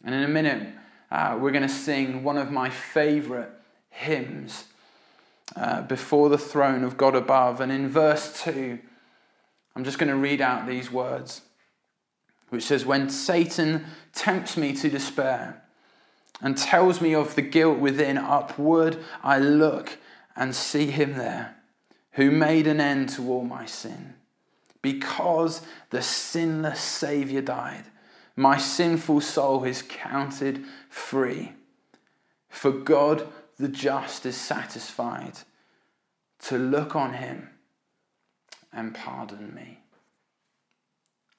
And 0.04 0.14
in 0.14 0.24
a 0.24 0.28
minute, 0.28 0.68
uh, 1.12 1.38
we're 1.40 1.52
going 1.52 1.68
to 1.68 1.70
sing 1.70 2.24
one 2.24 2.38
of 2.38 2.52
my 2.52 2.70
favorite 2.70 3.50
hymns 3.90 4.66
uh, 5.56 5.82
before 5.84 6.30
the 6.30 6.38
throne 6.38 6.84
of 6.84 6.98
God 6.98 7.16
above. 7.16 7.62
And 7.62 7.72
in 7.72 7.88
verse 7.88 8.44
2, 8.44 8.80
I'm 9.76 9.84
just 9.84 9.98
going 9.98 10.10
to 10.10 10.16
read 10.16 10.42
out 10.42 10.68
these 10.68 10.92
words, 10.92 11.42
which 12.50 12.64
says, 12.64 12.86
When 12.86 13.10
Satan 13.10 13.86
tempts 14.14 14.58
me 14.58 14.74
to 14.74 14.90
despair 14.90 15.64
and 16.42 16.58
tells 16.58 17.02
me 17.02 17.14
of 17.16 17.36
the 17.36 17.42
guilt 17.42 17.80
within, 17.80 18.18
upward 18.18 18.98
I 19.24 19.40
look 19.40 19.98
and 20.36 20.54
see 20.54 20.88
him 20.88 21.14
there, 21.18 21.56
who 22.12 22.32
made 22.32 22.68
an 22.68 22.82
end 22.82 23.10
to 23.10 23.32
all 23.32 23.44
my 23.44 23.66
sin. 23.66 24.16
Because 24.86 25.64
the 25.90 26.04
sinless 26.04 26.80
Saviour 26.80 27.42
died, 27.42 27.86
my 28.36 28.56
sinful 28.60 29.22
soul 29.22 29.64
is 29.64 29.82
counted 29.82 30.64
free. 30.90 31.54
For 32.50 32.72
God 32.72 33.28
the 33.58 33.68
just 33.68 34.28
is 34.28 34.38
satisfied 34.38 35.40
to 36.42 36.60
look 36.60 36.96
on 36.96 37.14
him 37.14 37.50
and 38.72 38.94
pardon 38.94 39.56
me. 39.56 39.80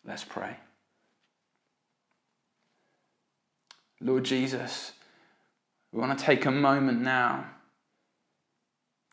Let's 0.05 0.25
pray. 0.25 0.57
Lord 4.01 4.25
Jesus, 4.25 4.91
we 5.93 6.01
want 6.01 6.19
to 6.19 6.25
take 6.25 6.47
a 6.47 6.51
moment 6.51 7.01
now 7.01 7.47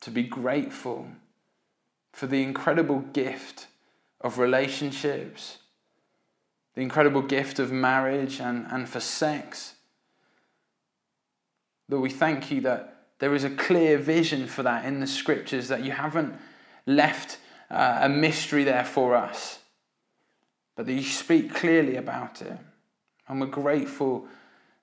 to 0.02 0.10
be 0.10 0.24
grateful 0.24 1.10
for 2.12 2.26
the 2.26 2.42
incredible 2.42 3.02
gift 3.14 3.68
of 4.24 4.40
relationships, 4.40 5.58
the 6.76 6.82
incredible 6.82 7.22
gift 7.22 7.60
of 7.60 7.72
marriage 7.72 8.40
and, 8.40 8.66
and 8.72 8.88
for 8.90 9.00
sex. 9.00 9.74
Lord, 11.90 12.04
we 12.04 12.10
thank 12.10 12.50
you 12.50 12.62
that 12.62 12.90
there 13.20 13.36
is 13.36 13.44
a 13.44 13.50
clear 13.50 13.98
vision 13.98 14.48
for 14.48 14.64
that 14.64 14.86
in 14.86 15.00
the 15.00 15.08
scriptures, 15.08 15.68
that 15.68 15.84
you 15.84 15.92
haven't 15.92 16.34
left 16.86 17.38
uh, 17.70 18.00
a 18.02 18.10
mystery 18.10 18.64
there 18.64 18.86
for 18.86 19.16
us, 19.16 19.60
but 20.76 20.86
that 20.86 20.94
you 20.94 21.04
speak 21.04 21.54
clearly 21.54 21.96
about 21.98 22.42
it. 22.42 22.58
And 23.28 23.40
we're 23.40 23.48
grateful 23.48 24.26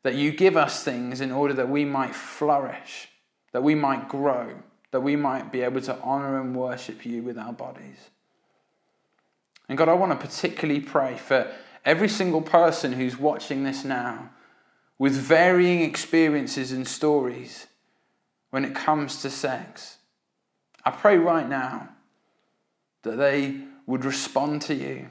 that 0.03 0.15
you 0.15 0.33
give 0.33 0.57
us 0.57 0.83
things 0.83 1.21
in 1.21 1.33
order 1.33 1.55
that 1.55 1.69
we 1.69 1.85
might 1.85 2.15
flourish, 2.15 3.09
that 3.53 3.63
we 3.63 3.75
might 3.75 4.09
grow, 4.09 4.55
that 4.93 5.01
we 5.01 5.17
might 5.17 5.53
be 5.53 5.63
able 5.63 5.81
to 5.83 5.99
honor 6.01 6.41
and 6.41 6.57
worship 6.57 7.05
you 7.05 7.23
with 7.23 7.39
our 7.39 7.53
bodies. 7.53 8.11
And 9.71 9.79
God, 9.79 9.89
I 9.89 9.95
want 9.95 10.11
to 10.11 10.27
particularly 10.27 10.81
pray 10.81 11.17
for 11.17 11.49
every 11.85 12.09
single 12.09 12.43
person 12.43 12.93
who's 12.93 13.17
watching 13.17 13.63
this 13.63 13.85
now 13.85 14.31
with 14.99 15.13
varying 15.13 15.83
experiences 15.83 16.73
and 16.73 16.87
stories 16.87 17.69
when 18.51 18.65
it 18.65 18.75
comes 18.75 19.23
to 19.23 19.31
sex. 19.31 19.99
I 20.85 20.91
pray 20.91 21.19
right 21.19 21.49
now 21.49 21.89
that 23.05 23.17
they 23.17 23.61
would 23.87 24.05
respond 24.05 24.63
to 24.63 24.75
you. 24.75 25.09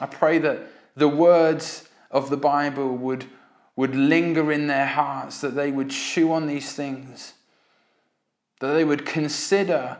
I 0.00 0.06
pray 0.06 0.38
that 0.38 0.66
the 0.96 1.08
words 1.08 1.88
of 2.10 2.30
the 2.30 2.36
Bible 2.36 2.96
would, 2.96 3.26
would 3.76 3.94
linger 3.94 4.50
in 4.50 4.66
their 4.66 4.86
hearts, 4.86 5.40
that 5.40 5.54
they 5.54 5.70
would 5.70 5.90
chew 5.90 6.32
on 6.32 6.48
these 6.48 6.72
things, 6.72 7.34
that 8.58 8.72
they 8.72 8.82
would 8.82 9.06
consider 9.06 9.98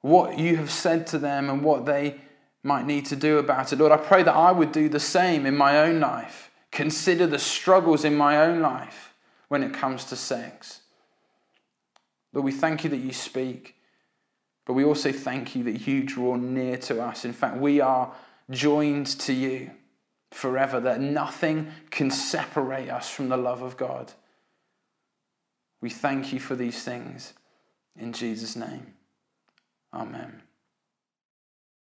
what 0.00 0.38
you 0.38 0.54
have 0.58 0.70
said 0.70 1.08
to 1.08 1.18
them 1.18 1.50
and 1.50 1.64
what 1.64 1.84
they 1.84 2.20
might 2.62 2.86
need 2.86 3.06
to 3.06 3.16
do 3.16 3.38
about 3.38 3.72
it. 3.72 3.78
Lord, 3.78 3.92
I 3.92 3.96
pray 3.96 4.22
that 4.22 4.34
I 4.34 4.52
would 4.52 4.72
do 4.72 4.88
the 4.88 5.00
same 5.00 5.46
in 5.46 5.56
my 5.56 5.78
own 5.78 6.00
life, 6.00 6.50
consider 6.70 7.26
the 7.26 7.38
struggles 7.38 8.04
in 8.04 8.14
my 8.14 8.36
own 8.36 8.60
life 8.60 9.14
when 9.48 9.62
it 9.62 9.72
comes 9.72 10.04
to 10.06 10.16
sex. 10.16 10.80
Lord, 12.32 12.44
we 12.44 12.52
thank 12.52 12.84
you 12.84 12.90
that 12.90 12.98
you 12.98 13.12
speak. 13.12 13.74
But 14.68 14.74
we 14.74 14.84
also 14.84 15.12
thank 15.12 15.56
you 15.56 15.64
that 15.64 15.86
you 15.86 16.02
draw 16.02 16.36
near 16.36 16.76
to 16.76 17.02
us. 17.02 17.24
In 17.24 17.32
fact, 17.32 17.56
we 17.56 17.80
are 17.80 18.12
joined 18.50 19.06
to 19.20 19.32
you 19.32 19.70
forever, 20.30 20.78
that 20.80 21.00
nothing 21.00 21.72
can 21.90 22.10
separate 22.10 22.90
us 22.90 23.08
from 23.08 23.30
the 23.30 23.36
love 23.38 23.62
of 23.62 23.78
God. 23.78 24.12
We 25.80 25.88
thank 25.88 26.34
you 26.34 26.38
for 26.38 26.54
these 26.54 26.82
things. 26.82 27.32
In 27.98 28.12
Jesus' 28.12 28.56
name, 28.56 28.92
amen. 29.94 30.42